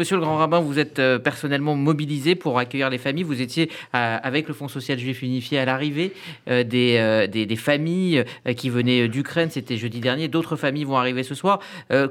Monsieur 0.00 0.14
le 0.14 0.22
grand 0.22 0.36
rabbin, 0.36 0.60
vous 0.60 0.78
êtes 0.78 1.00
euh, 1.00 1.18
personnellement 1.18 1.74
mobilisé 1.74 2.36
pour 2.36 2.60
accueillir 2.60 2.88
les 2.88 2.98
familles. 2.98 3.24
Vous 3.24 3.42
étiez 3.42 3.68
euh, 3.96 4.18
avec 4.22 4.46
le 4.46 4.54
Fonds 4.54 4.68
social 4.68 4.96
juif 4.96 5.22
unifié 5.22 5.58
à 5.58 5.64
l'arrivée 5.64 6.12
euh, 6.48 6.62
des, 6.62 7.56
familles 7.56 8.24
qui 8.56 8.70
venaient 8.70 9.08
d'Ukraine. 9.08 9.50
C'était 9.50 9.76
jeudi 9.76 9.98
dernier. 9.98 10.28
D'autres 10.28 10.54
familles 10.54 10.84
vont 10.84 10.98
arriver 10.98 11.24
ce 11.24 11.34
soir. 11.34 11.58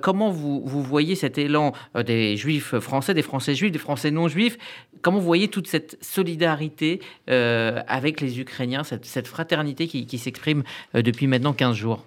comment 0.01 0.31
vous, 0.31 0.63
vous, 0.65 0.83
voyez 0.83 1.15
cet 1.15 1.37
élan 1.37 1.71
des 2.05 2.35
juifs 2.35 2.77
français, 2.79 3.13
des 3.13 3.21
français 3.21 3.55
juifs, 3.55 3.71
des 3.71 3.79
français 3.79 4.11
non 4.11 4.27
juifs? 4.27 4.57
Comment 5.01 5.19
vous 5.19 5.25
voyez 5.25 5.47
toute 5.47 5.67
cette 5.67 5.97
solidarité 6.01 6.99
avec 7.27 8.19
les 8.19 8.41
Ukrainiens, 8.41 8.83
cette, 8.83 9.27
fraternité 9.27 9.87
qui, 9.87 10.17
s'exprime 10.17 10.63
depuis 10.93 11.27
maintenant 11.27 11.53
15 11.53 11.77
jours? 11.77 12.03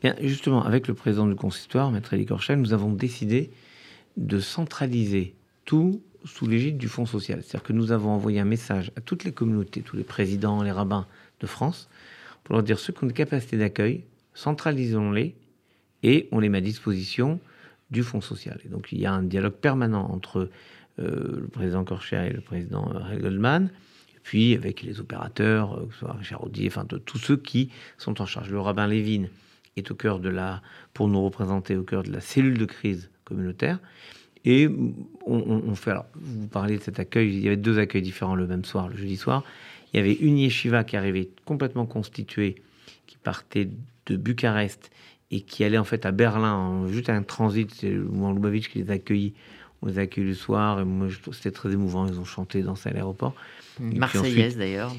Bien, 0.00 0.14
justement, 0.20 0.64
avec 0.64 0.86
le 0.86 0.94
président 0.94 1.26
du 1.26 1.34
consistoire, 1.34 1.90
Maître 1.90 2.14
Elie 2.14 2.26
Korchel, 2.26 2.60
nous 2.60 2.72
avons 2.72 2.90
décidé 2.90 3.50
de 4.16 4.38
centraliser 4.40 5.34
tout 5.64 6.02
sous 6.24 6.46
l'égide 6.46 6.78
du 6.78 6.88
Fonds 6.88 7.06
social. 7.06 7.42
C'est-à-dire 7.42 7.62
que 7.62 7.72
nous 7.72 7.92
avons 7.92 8.10
envoyé 8.10 8.40
un 8.40 8.44
message 8.44 8.90
à 8.96 9.00
toutes 9.00 9.24
les 9.24 9.32
communautés, 9.32 9.82
tous 9.82 9.96
les 9.96 10.04
présidents, 10.04 10.62
les 10.62 10.70
rabbins 10.70 11.06
de 11.40 11.46
France, 11.46 11.88
pour 12.42 12.54
leur 12.54 12.62
dire 12.62 12.78
ceux 12.78 12.92
qui 12.92 13.04
ont 13.04 13.06
des 13.06 13.14
capacités 13.14 13.58
d'accueil, 13.58 14.04
centralisons-les 14.34 15.34
et 16.02 16.28
on 16.32 16.38
les 16.38 16.48
met 16.48 16.58
à 16.58 16.60
disposition 16.60 17.40
du 17.90 18.02
Fonds 18.02 18.20
social. 18.20 18.60
Et 18.64 18.68
donc 18.68 18.92
il 18.92 19.00
y 19.00 19.06
a 19.06 19.12
un 19.12 19.22
dialogue 19.22 19.54
permanent 19.54 20.10
entre 20.10 20.50
euh, 20.98 21.40
le 21.40 21.48
président 21.48 21.84
Korcher 21.84 22.28
et 22.28 22.32
le 22.32 22.40
président 22.40 22.90
euh, 22.94 23.18
Goldman, 23.18 23.70
et 24.14 24.20
puis 24.22 24.54
avec 24.54 24.82
les 24.82 25.00
opérateurs, 25.00 25.74
euh, 25.74 25.86
que 25.86 25.94
ce 25.94 26.00
soit 26.00 26.12
Richard 26.12 26.44
Audier, 26.44 26.68
enfin 26.68 26.84
de 26.84 26.98
tous 26.98 27.18
ceux 27.18 27.36
qui 27.36 27.70
sont 27.98 28.20
en 28.20 28.26
charge. 28.26 28.50
Le 28.50 28.60
rabbin 28.60 28.86
Lévin 28.86 29.26
est 29.76 29.90
au 29.90 29.94
cœur 29.94 30.20
de 30.20 30.28
la, 30.28 30.62
pour 30.92 31.08
nous 31.08 31.22
représenter 31.22 31.76
au 31.76 31.82
cœur 31.82 32.02
de 32.02 32.12
la 32.12 32.20
cellule 32.20 32.58
de 32.58 32.64
crise 32.64 33.10
communautaire. 33.24 33.78
Et 34.44 34.68
on, 35.26 35.74
fait. 35.74 35.92
Alors, 35.92 36.06
vous 36.14 36.48
parlez 36.48 36.76
de 36.76 36.82
cet 36.82 37.00
accueil. 37.00 37.34
Il 37.34 37.40
y 37.40 37.46
avait 37.46 37.56
deux 37.56 37.78
accueils 37.78 38.02
différents 38.02 38.34
le 38.34 38.46
même 38.46 38.64
soir, 38.64 38.88
le 38.88 38.96
jeudi 38.96 39.16
soir. 39.16 39.42
Il 39.92 39.96
y 39.96 40.00
avait 40.00 40.12
une 40.12 40.36
yeshiva 40.36 40.84
qui 40.84 40.96
arrivait 40.96 41.30
complètement 41.46 41.86
constituée, 41.86 42.56
qui 43.06 43.16
partait 43.16 43.70
de 44.06 44.16
Bucarest 44.16 44.90
et 45.30 45.40
qui 45.40 45.64
allait 45.64 45.78
en 45.78 45.84
fait 45.84 46.04
à 46.04 46.12
Berlin, 46.12 46.86
juste 46.88 47.08
un 47.08 47.22
transit. 47.22 47.72
C'est 47.72 47.90
Mouan 47.90 48.32
Lubavitch 48.32 48.68
qui 48.68 48.82
les 48.82 48.90
a 48.90 48.94
accueillis. 48.94 49.32
On 49.80 49.86
les 49.86 49.98
a 49.98 50.02
accueillis 50.02 50.28
le 50.28 50.34
soir. 50.34 50.80
Et 50.80 50.84
moi, 50.84 51.08
c'était 51.32 51.50
très 51.50 51.72
émouvant. 51.72 52.06
Ils 52.06 52.20
ont 52.20 52.24
chanté, 52.26 52.62
dansé 52.62 52.90
à 52.90 52.92
l'aéroport. 52.92 53.34
Marseillaise 53.80 54.58
d'ailleurs. 54.58 54.94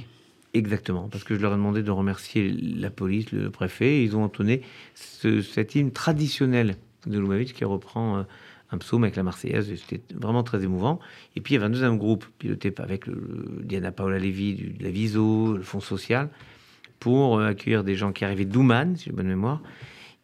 Exactement, 0.55 1.09
parce 1.09 1.25
que 1.25 1.35
je 1.35 1.41
leur 1.41 1.51
ai 1.51 1.57
demandé 1.57 1.83
de 1.83 1.91
remercier 1.91 2.49
la 2.49 2.89
police, 2.89 3.31
le 3.31 3.51
préfet. 3.51 3.97
Et 3.97 4.03
ils 4.03 4.15
ont 4.15 4.23
entonné 4.23 4.61
ce, 4.95 5.41
cette 5.41 5.75
hymne 5.75 5.91
traditionnelle 5.91 6.77
de 7.05 7.19
Lubavitch 7.19 7.53
qui 7.53 7.65
reprend. 7.65 8.19
Euh, 8.19 8.23
un 8.71 8.77
psaume 8.77 9.03
avec 9.03 9.15
la 9.15 9.23
Marseillaise. 9.23 9.73
C'était 9.75 10.01
vraiment 10.15 10.43
très 10.43 10.63
émouvant. 10.63 10.99
Et 11.35 11.41
puis 11.41 11.53
il 11.53 11.55
y 11.55 11.57
avait 11.57 11.67
un 11.67 11.69
deuxième 11.69 11.97
groupe 11.97 12.25
piloté 12.39 12.73
avec 12.77 13.07
le, 13.07 13.61
Diana 13.63 13.91
Paola 13.91 14.19
Levy 14.19 14.55
de 14.55 14.83
la 14.83 14.89
Viso, 14.89 15.55
le 15.55 15.63
Fonds 15.63 15.79
social, 15.79 16.29
pour 16.99 17.37
euh, 17.37 17.49
accueillir 17.49 17.83
des 17.83 17.95
gens 17.95 18.11
qui 18.11 18.25
arrivaient 18.25 18.45
d'Ouman, 18.45 18.95
si 18.95 19.05
j'ai 19.05 19.11
bonne 19.11 19.27
mémoire, 19.27 19.61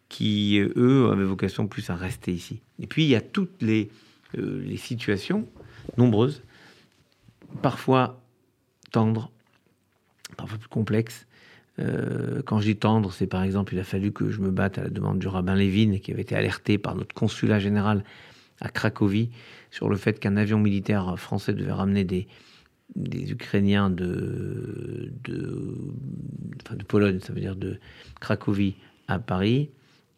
qui 0.08 0.58
euh, 0.58 0.72
eux 0.76 1.10
avaient 1.10 1.24
vocation 1.24 1.66
plus 1.66 1.88
à 1.90 1.96
rester 1.96 2.32
ici. 2.32 2.60
Et 2.80 2.86
puis 2.86 3.04
il 3.04 3.08
y 3.08 3.16
a 3.16 3.20
toutes 3.20 3.62
les 3.62 3.90
situations, 4.76 5.46
nombreuses, 5.96 6.42
parfois 7.60 8.20
tendres, 8.90 9.30
parfois 10.36 10.58
plus 10.58 10.68
complexes, 10.68 11.26
euh, 11.82 12.42
quand 12.44 12.60
je 12.60 12.66
dis 12.66 12.76
tendre, 12.76 13.12
c'est 13.12 13.26
par 13.26 13.42
exemple, 13.42 13.74
il 13.74 13.80
a 13.80 13.84
fallu 13.84 14.12
que 14.12 14.30
je 14.30 14.40
me 14.40 14.50
batte 14.50 14.78
à 14.78 14.84
la 14.84 14.90
demande 14.90 15.18
du 15.18 15.28
rabbin 15.28 15.54
Lévin, 15.54 15.98
qui 15.98 16.12
avait 16.12 16.22
été 16.22 16.34
alerté 16.34 16.78
par 16.78 16.94
notre 16.94 17.14
consulat 17.14 17.58
général 17.58 18.04
à 18.60 18.68
Cracovie 18.68 19.30
sur 19.70 19.88
le 19.88 19.96
fait 19.96 20.20
qu'un 20.20 20.36
avion 20.36 20.58
militaire 20.58 21.18
français 21.18 21.52
devait 21.52 21.72
ramener 21.72 22.04
des, 22.04 22.26
Ukrainiens 22.96 23.90
de, 23.90 25.12
de, 25.24 25.78
enfin 26.64 26.76
de 26.76 26.84
Pologne, 26.84 27.20
ça 27.20 27.32
veut 27.32 27.40
dire 27.40 27.56
de 27.56 27.78
Cracovie 28.20 28.74
à 29.08 29.18
Paris. 29.18 29.70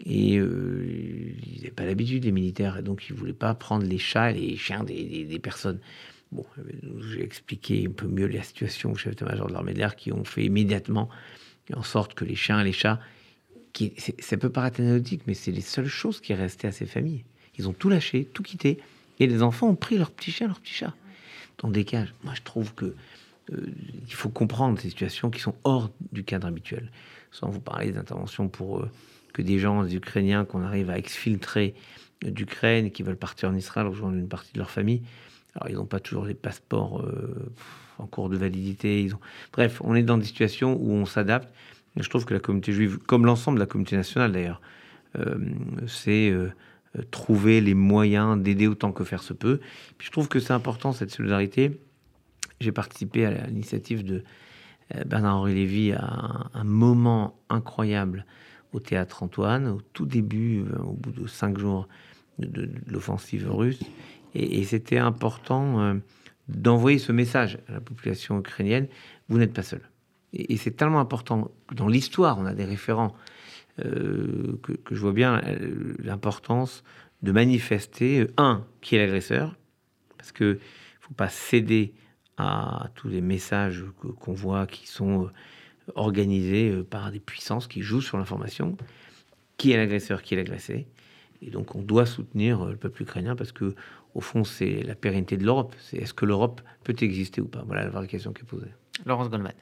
Et 0.04 0.38
euh, 0.38 0.84
ils 1.46 1.58
n'avaient 1.58 1.70
pas 1.70 1.84
l'habitude, 1.84 2.24
les 2.24 2.32
militaires, 2.32 2.76
et 2.76 2.82
donc 2.82 3.08
ils 3.08 3.14
ne 3.14 3.18
voulaient 3.18 3.32
pas 3.32 3.54
prendre 3.54 3.86
les 3.86 3.98
chats 3.98 4.32
et 4.32 4.34
les 4.34 4.56
chiens 4.56 4.84
des, 4.84 5.38
personnes. 5.42 5.78
Bon, 6.32 6.44
j'ai 7.12 7.22
expliqué 7.22 7.86
un 7.88 7.92
peu 7.92 8.08
mieux 8.08 8.26
la 8.26 8.42
situation 8.42 8.92
au 8.92 8.96
chef 8.96 9.12
d'état-major 9.12 9.46
de 9.46 9.52
l'armée 9.52 9.72
de 9.72 9.78
l'air 9.78 9.94
qui 9.94 10.12
ont 10.12 10.24
fait 10.24 10.44
immédiatement 10.44 11.08
en 11.72 11.82
sorte 11.82 12.14
que 12.14 12.24
les 12.24 12.36
chiens 12.36 12.60
et 12.60 12.64
les 12.64 12.72
chats, 12.72 13.00
ça 14.18 14.36
peut 14.36 14.50
paraître 14.50 14.80
anecdotique, 14.80 15.22
mais 15.26 15.34
c'est 15.34 15.50
les 15.50 15.60
seules 15.60 15.86
choses 15.86 16.20
qui 16.20 16.34
restaient 16.34 16.68
à 16.68 16.72
ces 16.72 16.86
familles. 16.86 17.24
Ils 17.58 17.68
ont 17.68 17.72
tout 17.72 17.88
lâché, 17.88 18.24
tout 18.32 18.42
quitté, 18.42 18.78
et 19.20 19.26
les 19.26 19.42
enfants 19.42 19.68
ont 19.68 19.74
pris 19.76 19.96
leurs 19.96 20.10
petits 20.10 20.32
chiens, 20.32 20.48
leurs 20.48 20.60
petits 20.60 20.74
chats 20.74 20.94
dans 21.58 21.68
des 21.68 21.84
cages. 21.84 22.14
Moi, 22.24 22.34
je 22.34 22.42
trouve 22.42 22.74
que 22.74 22.94
euh, 23.52 23.66
il 24.06 24.12
faut 24.12 24.28
comprendre 24.28 24.78
ces 24.80 24.88
situations 24.88 25.30
qui 25.30 25.40
sont 25.40 25.54
hors 25.64 25.90
du 26.12 26.24
cadre 26.24 26.46
habituel. 26.46 26.90
Sans 27.30 27.48
vous 27.48 27.60
parler 27.60 27.92
des 27.92 27.98
interventions 27.98 28.48
pour 28.48 28.80
euh, 28.80 28.90
que 29.32 29.42
des 29.42 29.58
gens, 29.58 29.82
des 29.82 29.96
Ukrainiens, 29.96 30.44
qu'on 30.44 30.62
arrive 30.62 30.90
à 30.90 30.98
exfiltrer 30.98 31.74
d'Ukraine, 32.22 32.90
qui 32.90 33.02
veulent 33.02 33.16
partir 33.16 33.50
en 33.50 33.54
Israël, 33.54 33.86
rejoindre 33.86 34.16
une 34.16 34.28
partie 34.28 34.52
de 34.52 34.58
leur 34.58 34.70
famille. 34.70 35.02
Alors, 35.54 35.68
ils 35.68 35.76
n'ont 35.76 35.86
pas 35.86 36.00
toujours 36.00 36.24
les 36.24 36.34
passeports 36.34 37.02
euh, 37.02 37.52
en 37.98 38.06
cours 38.06 38.28
de 38.28 38.36
validité. 38.36 39.08
Bref, 39.52 39.80
on 39.84 39.94
est 39.94 40.02
dans 40.02 40.18
des 40.18 40.24
situations 40.24 40.76
où 40.80 40.92
on 40.92 41.06
s'adapte. 41.06 41.48
Je 41.96 42.08
trouve 42.08 42.24
que 42.24 42.34
la 42.34 42.40
communauté 42.40 42.72
juive, 42.72 42.98
comme 42.98 43.24
l'ensemble 43.24 43.58
de 43.58 43.62
la 43.62 43.66
communauté 43.66 43.96
nationale 43.96 44.32
d'ailleurs, 44.32 44.60
euh, 45.18 45.36
c'est 45.86 46.30
euh, 46.30 46.50
trouver 47.10 47.60
les 47.60 47.74
moyens 47.74 48.40
d'aider 48.40 48.66
autant 48.66 48.92
que 48.92 49.04
faire 49.04 49.22
se 49.22 49.32
peut. 49.32 49.60
Puis 49.98 50.06
je 50.06 50.12
trouve 50.12 50.28
que 50.28 50.40
c'est 50.40 50.52
important 50.52 50.92
cette 50.92 51.10
solidarité. 51.10 51.80
J'ai 52.60 52.72
participé 52.72 53.26
à 53.26 53.46
l'initiative 53.46 54.04
de 54.04 54.24
euh, 54.94 55.04
Bernard-Henri 55.04 55.54
Lévy 55.54 55.92
à 55.92 56.50
un, 56.52 56.64
moment 56.64 57.38
incroyable 57.48 58.26
au 58.72 58.80
théâtre 58.80 59.22
Antoine, 59.22 59.68
au 59.68 59.80
tout 59.92 60.06
début, 60.06 60.64
au 60.82 60.94
bout 60.94 61.12
de 61.12 61.28
cinq 61.28 61.58
jours 61.58 61.86
de, 62.40 62.68
l'offensive 62.88 63.48
russe. 63.48 63.78
Et 64.34 64.64
c'était 64.64 64.98
important 64.98 65.94
d'envoyer 66.48 66.98
ce 66.98 67.12
message 67.12 67.58
à 67.68 67.72
la 67.72 67.80
population 67.80 68.38
ukrainienne, 68.38 68.88
vous 69.28 69.38
n'êtes 69.38 69.52
pas 69.52 69.62
seul. 69.62 69.82
Et, 70.32 70.56
c'est 70.56 70.72
tellement 70.72 71.00
important. 71.00 71.50
Dans 71.72 71.88
l'histoire, 71.88 72.38
on 72.38 72.46
a 72.46 72.54
des 72.54 72.64
référents 72.64 73.14
euh, 73.84 74.58
que, 74.62 74.94
je 74.94 75.00
vois 75.00 75.12
bien 75.12 75.40
euh, 75.44 75.94
l'importance 75.98 76.84
de 77.22 77.32
manifester, 77.32 78.20
euh, 78.20 78.32
un, 78.36 78.64
qui 78.80 78.96
est 78.96 78.98
l'agresseur, 78.98 79.54
parce 80.18 80.32
qu'il 80.32 80.46
ne 80.46 80.58
faut 81.00 81.14
pas 81.14 81.28
céder 81.28 81.94
à 82.36 82.90
tous 82.96 83.08
les 83.08 83.20
messages 83.20 83.84
qu'on 84.18 84.32
voit 84.32 84.66
qui 84.66 84.88
sont 84.88 85.30
organisés 85.94 86.82
par 86.90 87.12
des 87.12 87.20
puissances 87.20 87.68
qui 87.68 87.80
jouent 87.80 88.00
sur 88.00 88.18
l'information, 88.18 88.76
qui 89.56 89.70
est 89.70 89.76
l'agresseur, 89.76 90.22
qui 90.22 90.34
est 90.34 90.36
l'agressé. 90.36 90.88
Et 91.42 91.50
donc 91.50 91.76
on 91.76 91.82
doit 91.82 92.06
soutenir 92.06 92.64
le 92.64 92.76
peuple 92.76 93.02
ukrainien 93.02 93.36
parce 93.36 93.52
que 93.52 93.74
au 94.14 94.20
fond, 94.20 94.44
c'est 94.44 94.82
la 94.82 94.94
pérennité 94.94 95.36
de 95.36 95.44
l'Europe. 95.44 95.74
C'est 95.80 95.98
est-ce 95.98 96.14
que 96.14 96.24
l'Europe 96.24 96.60
peut 96.84 96.94
exister 97.00 97.40
ou 97.40 97.46
pas? 97.46 97.64
Voilà 97.66 97.84
la 97.84 97.90
vraie 97.90 98.06
question 98.06 98.32
qui 98.32 98.42
est 98.42 98.46
posée. 98.46 98.72
Laurence 99.04 99.28
Goldman. 99.28 99.52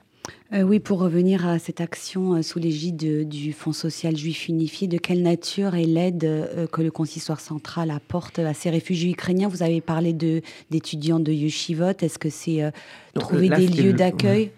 Euh, 0.53 0.63
oui, 0.63 0.79
pour 0.79 1.01
revenir 1.01 1.47
à 1.49 1.59
cette 1.59 1.81
action 1.81 2.35
euh, 2.35 2.43
sous 2.43 2.59
l'égide 2.59 3.29
du 3.29 3.53
Fonds 3.53 3.73
social 3.73 4.17
juif 4.17 4.49
unifié, 4.49 4.87
de 4.87 4.99
quelle 4.99 5.23
nature 5.23 5.75
est 5.75 5.85
l'aide 5.85 6.25
euh, 6.25 6.67
que 6.67 6.83
le 6.83 6.91
consistoire 6.91 7.41
central 7.41 7.91
apporte 7.91 8.39
à 8.39 8.55
ces 8.55 8.71
réfugiés 8.71 9.11
ukrainiens? 9.11 9.49
Vous 9.49 9.63
avez 9.63 9.81
parlé 9.81 10.13
d'étudiants 10.13 11.21
de, 11.21 11.33
yeshivot. 11.33 11.97
Est-ce 12.01 12.19
que 12.19 12.31
c'est 12.31 12.71
trouver 13.15 13.49
des 13.49 13.67
lieux 13.67 13.93
d'accueil? 13.93 14.51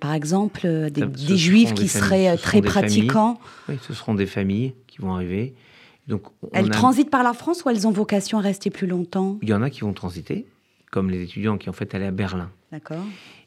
par 0.00 0.14
exemple, 0.14 0.66
des, 0.90 1.36
juifs 1.36 1.74
qui 1.74 1.88
seraient 1.88 2.38
très 2.38 2.62
pratiquants? 2.62 3.38
Oui, 3.68 3.74
ce 3.86 3.92
seront 3.92 4.14
des 4.14 4.24
familles 4.24 4.72
qui 4.86 4.98
vont 4.98 5.12
arriver 5.12 5.54
elles 6.52 6.70
transitent 6.70 7.10
par 7.10 7.22
la 7.22 7.32
France 7.32 7.64
ou 7.64 7.70
elles 7.70 7.86
ont 7.86 7.90
vocation 7.90 8.38
à 8.38 8.40
rester 8.40 8.70
plus 8.70 8.86
longtemps? 8.86 9.38
Il 9.42 9.48
y 9.48 9.54
en 9.54 9.62
a 9.62 9.70
qui 9.70 9.80
vont 9.80 9.92
transiter, 9.92 10.46
comme 10.90 11.10
les 11.10 11.22
étudiants 11.22 11.58
qui 11.58 11.68
en 11.68 11.72
fait 11.72 11.94
allaient 11.94 12.06
à 12.06 12.10
Berlin. 12.10 12.50
D'accord. 12.72 13.04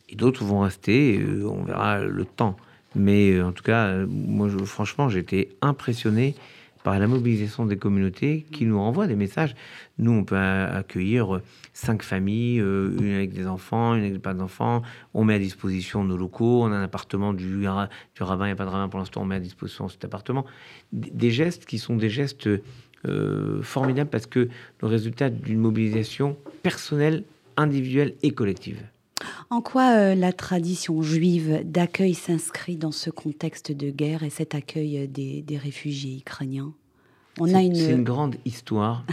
Et 0.10 0.16
d'autres 0.16 0.44
vont 0.44 0.62
rester, 0.62 1.20
euh, 1.20 1.48
on 1.48 1.64
verra 1.64 2.00
le 2.00 2.26
temps. 2.26 2.58
Mais 2.96 3.32
euh, 3.32 3.48
en 3.48 3.52
tout 3.52 3.64
cas, 3.64 3.88
euh, 3.88 4.06
moi, 4.08 4.50
je, 4.50 4.58
franchement, 4.66 5.10
j'étais 5.10 5.50
impressionné 5.62 6.36
par 6.84 6.98
la 6.98 7.08
mobilisation 7.08 7.66
des 7.66 7.78
communautés 7.78 8.46
qui 8.52 8.66
nous 8.66 8.80
renvoient 8.80 9.08
des 9.08 9.16
messages. 9.16 9.56
Nous, 9.98 10.12
on 10.12 10.24
peut 10.24 10.38
accueillir 10.38 11.42
cinq 11.74 12.04
familles, 12.04 12.60
euh, 12.60 12.98
une 13.00 13.14
avec 13.14 13.34
des 13.34 13.48
enfants, 13.48 13.96
une 13.96 14.04
avec 14.04 14.22
pas 14.22 14.34
d'enfants. 14.34 14.82
On 15.14 15.24
met 15.24 15.36
à 15.36 15.40
disposition 15.40 16.04
nos 16.04 16.18
locaux. 16.18 16.64
On 16.64 16.72
a 16.72 16.76
un 16.76 16.84
appartement 16.84 17.34
du, 17.34 17.62
du 17.62 18.24
rabbin, 18.24 18.46
il 18.46 18.50
n'y 18.50 18.54
a 18.54 18.56
pas 18.56 18.66
de 18.66 18.70
rabbin 18.70 18.90
pour 18.90 19.00
l'instant, 19.00 19.22
on 19.22 19.26
met 19.26 19.36
à 19.36 19.40
disposition 19.40 19.88
cet 19.88 20.04
appartement. 20.06 20.46
Des 20.92 21.32
gestes 21.32 21.66
qui 21.66 21.78
sont 21.78 21.96
des 21.96 22.10
gestes 22.10 22.50
euh, 23.08 23.62
formidables 23.62 24.10
parce 24.10 24.28
que 24.28 24.50
le 24.82 24.88
résultat 24.88 25.30
d'une 25.30 25.60
mobilisation 25.60 26.38
personnelle, 26.62 27.24
individuelle 27.58 28.16
et 28.22 28.32
collective. 28.32 28.82
En 29.52 29.62
quoi 29.62 29.98
euh, 29.98 30.16
la 30.16 30.32
tradition 30.32 31.02
juive 31.02 31.62
d'accueil 31.66 32.14
s'inscrit 32.14 32.78
dans 32.78 32.94
ce 32.94 33.10
contexte 33.10 33.74
de 33.74 33.92
guerre 33.92 34.24
et 34.24 34.30
cet 34.30 34.56
accueil 34.56 35.10
des, 35.10 35.42
des 35.42 35.58
réfugiés 35.58 36.20
ukrainiens? 36.20 36.74
On 37.38 37.54
a 37.54 37.62
une... 37.62 37.76
C'est 37.76 37.92
une 37.92 38.06
grande 38.06 38.38
histoire 38.46 39.06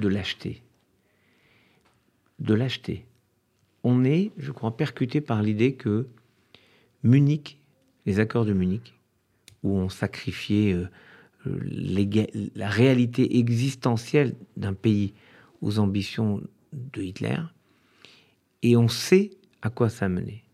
de 0.00 0.08
lâcheté. 0.08 0.62
de 2.40 2.54
lâcheté. 2.54 3.06
On 3.84 4.04
est, 4.04 4.32
je 4.36 4.52
crois, 4.52 4.76
percuté 4.76 5.20
par 5.20 5.42
l'idée 5.42 5.74
que 5.74 6.08
Munich, 7.04 7.58
les 8.04 8.20
accords 8.20 8.44
de 8.44 8.52
Munich, 8.52 8.94
où 9.62 9.76
on 9.76 9.88
sacrifiait 9.88 10.72
euh, 10.72 10.88
la 11.44 12.68
réalité 12.68 13.38
existentielle 13.38 14.34
d'un 14.56 14.74
pays 14.74 15.14
aux 15.60 15.78
ambitions 15.78 16.40
de 16.72 17.02
Hitler, 17.02 17.38
et 18.62 18.76
on 18.76 18.88
sait 18.88 19.30
à 19.62 19.70
quoi 19.70 19.88
ça 19.88 20.06
a 20.06 20.08
mené. 20.08 20.44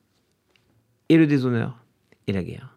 Et 1.08 1.16
le 1.16 1.26
déshonneur 1.26 1.84
et 2.26 2.32
la 2.32 2.42
guerre. 2.42 2.76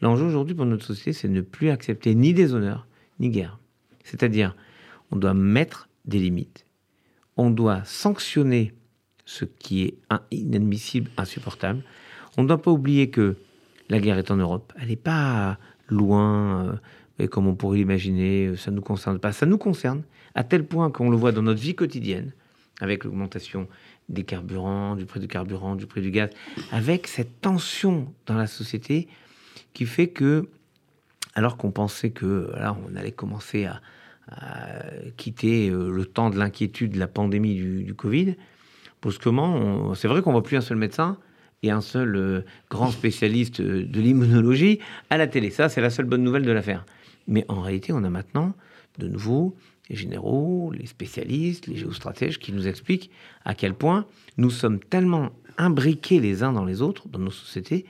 L'enjeu 0.00 0.26
aujourd'hui 0.26 0.54
pour 0.54 0.66
notre 0.66 0.84
société, 0.84 1.12
c'est 1.12 1.28
ne 1.28 1.40
plus 1.40 1.70
accepter 1.70 2.14
ni 2.14 2.34
déshonneur, 2.34 2.86
ni 3.18 3.28
guerre. 3.28 3.58
C'est-à-dire, 4.02 4.56
on 5.10 5.16
doit 5.16 5.34
mettre 5.34 5.88
des 6.04 6.18
limites. 6.18 6.66
On 7.36 7.50
doit 7.50 7.84
sanctionner 7.84 8.72
ce 9.24 9.44
qui 9.44 9.82
est 9.82 9.98
inadmissible, 10.30 11.10
insupportable. 11.16 11.82
On 12.36 12.42
ne 12.42 12.48
doit 12.48 12.60
pas 12.60 12.70
oublier 12.70 13.10
que 13.10 13.36
la 13.88 14.00
guerre 14.00 14.18
est 14.18 14.30
en 14.30 14.36
Europe. 14.36 14.72
Elle 14.80 14.88
n'est 14.88 14.96
pas 14.96 15.58
loin, 15.88 16.78
euh, 17.20 17.26
comme 17.28 17.46
on 17.46 17.54
pourrait 17.54 17.78
l'imaginer. 17.78 18.56
Ça 18.56 18.70
ne 18.70 18.76
nous 18.76 18.82
concerne 18.82 19.18
pas. 19.18 19.32
Ça 19.32 19.46
nous 19.46 19.58
concerne 19.58 20.02
à 20.34 20.44
tel 20.44 20.64
point 20.64 20.90
qu'on 20.90 21.10
le 21.10 21.16
voit 21.16 21.32
dans 21.32 21.42
notre 21.42 21.60
vie 21.60 21.74
quotidienne, 21.74 22.32
avec 22.80 23.04
l'augmentation 23.04 23.68
des 24.10 24.24
carburants, 24.24 24.96
du 24.96 25.06
prix 25.06 25.20
du 25.20 25.28
carburant, 25.28 25.76
du 25.76 25.86
prix 25.86 26.02
du 26.02 26.10
gaz, 26.10 26.30
avec 26.72 27.06
cette 27.06 27.40
tension 27.40 28.12
dans 28.26 28.34
la 28.34 28.46
société 28.46 29.08
qui 29.72 29.86
fait 29.86 30.08
que, 30.08 30.48
alors 31.34 31.56
qu'on 31.56 31.70
pensait 31.70 32.10
que 32.10 32.50
là, 32.56 32.76
on 32.86 32.96
allait 32.96 33.12
commencer 33.12 33.66
à, 33.66 33.80
quitter 35.16 35.70
euh, 35.70 35.90
le 35.90 36.06
temps 36.06 36.30
de 36.30 36.38
l'inquiétude 36.38 36.92
de 36.92 37.00
la 37.00 37.08
pandémie 37.08 37.56
du, 37.56 37.94
Covid, 37.94 38.36
brusquement, 39.02 39.92
c'est 39.96 40.06
vrai 40.06 40.22
qu'on 40.22 40.30
voit 40.30 40.44
plus 40.44 40.56
un 40.56 40.60
seul 40.60 40.76
médecin 40.76 41.18
et 41.64 41.72
un 41.72 41.80
seul 41.80 42.14
euh, 42.14 42.42
grand 42.70 42.92
spécialiste 42.92 43.60
de 43.60 44.00
l'immunologie 44.00 44.78
à 45.10 45.16
la 45.16 45.26
télé. 45.26 45.50
Ça, 45.50 45.68
c'est 45.68 45.80
la 45.80 45.90
seule 45.90 46.04
bonne 46.04 46.22
nouvelle 46.22 46.44
de 46.44 46.52
l'affaire. 46.52 46.86
Mais 47.26 47.44
en 47.48 47.60
réalité, 47.60 47.92
on 47.92 48.04
a 48.04 48.10
maintenant 48.10 48.54
de 48.98 49.08
nouveau 49.08 49.56
les 49.90 49.96
généraux, 49.96 50.72
les 50.72 50.86
spécialistes, 50.86 51.66
les 51.66 51.76
géostratèges 51.76 52.38
qui 52.38 52.52
nous 52.52 52.68
expliquent 52.68 53.10
à 53.44 53.54
quel 53.54 53.74
point 53.74 54.06
nous 54.38 54.50
sommes 54.50 54.78
tellement 54.78 55.32
imbriqués 55.58 56.20
les 56.20 56.42
uns 56.42 56.52
dans 56.52 56.64
les 56.64 56.80
autres 56.80 57.08
dans 57.08 57.18
nos 57.18 57.32
sociétés 57.32 57.84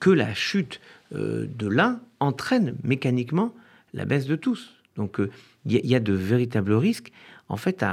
que 0.00 0.10
la 0.10 0.34
chute 0.34 0.80
euh, 1.14 1.46
de 1.46 1.68
l'un 1.68 2.00
entraîne 2.20 2.76
mécaniquement 2.82 3.54
la 3.94 4.04
baisse 4.04 4.26
de 4.26 4.36
tous. 4.36 4.74
Donc 4.96 5.20
euh, 5.20 5.30
il 5.64 5.86
y, 5.86 5.94
a 5.94 6.00
de 6.00 6.12
véritables 6.12 6.74
risques, 6.74 7.12
en 7.48 7.56
fait, 7.56 7.84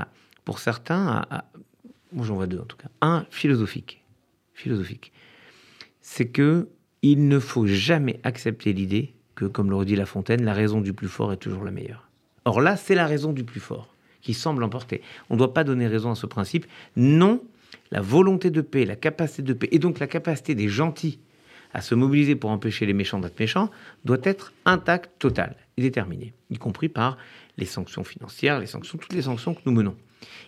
pour 0.46 0.60
certains, 0.60 1.24
à, 1.30 1.46
j'en 2.16 2.36
vois 2.36 2.48
deux 2.48 2.60
en 2.60 2.66
tout 2.66 2.78
cas. 2.78 2.90
Un 3.02 3.26
philosophique, 3.30 4.04
philosophique, 4.54 5.14
c'est 6.02 6.28
que 6.28 6.70
il 7.02 7.28
ne 7.28 7.40
faut 7.40 7.68
jamais 7.68 8.20
accepter 8.24 8.74
l'idée 8.74 9.14
que, 9.36 9.46
comme 9.46 9.70
le 9.70 9.76
redit 9.76 9.96
La 9.96 10.06
Fontaine, 10.06 10.44
la 10.44 10.54
raison 10.54 10.82
du 10.82 10.94
plus 10.94 11.10
fort 11.10 11.34
est 11.34 11.38
toujours 11.38 11.64
la 11.64 11.72
meilleure. 11.72 12.10
Or 12.46 12.62
là, 12.62 12.78
c'est 12.78 12.96
la 12.96 13.08
raison 13.08 13.34
du 13.34 13.44
plus 13.44 13.60
fort 13.60 13.94
qui 14.22 14.34
semble 14.34 14.64
emporter. 14.64 15.02
On 15.30 15.34
ne 15.34 15.40
doit 15.40 15.54
pas 15.54 15.64
donner 15.64 15.88
raison 15.88 16.12
à 16.12 16.16
ce 16.16 16.26
principe. 16.26 16.66
Non, 16.96 17.44
la 17.92 18.02
volonté 18.02 18.52
de 18.52 18.62
paix, 18.62 18.86
la 18.86 18.96
capacité 18.96 19.44
de 19.44 19.54
paix, 19.54 19.70
et 19.72 19.80
donc 19.80 20.00
la 20.00 20.08
capacité 20.08 20.56
des 20.56 20.70
gentils 20.70 21.20
à 21.74 21.82
se 21.82 21.96
mobiliser 21.96 22.36
pour 22.36 22.52
empêcher 22.52 22.86
les 22.86 22.94
méchants 22.94 23.20
d'être 23.20 23.40
méchants, 23.40 23.70
doit 24.06 24.20
être 24.24 24.54
intacte, 24.66 25.12
totale 25.20 25.56
et 25.78 25.82
déterminée, 25.82 26.34
y 26.52 26.58
compris 26.58 26.88
par 26.88 27.18
les 27.58 27.66
sanctions 27.66 28.04
financières, 28.04 28.60
les 28.60 28.68
sanctions, 28.68 28.98
toutes 28.98 29.14
les 29.14 29.24
sanctions 29.24 29.56
que 29.56 29.62
nous 29.66 29.72
menons. 29.72 29.96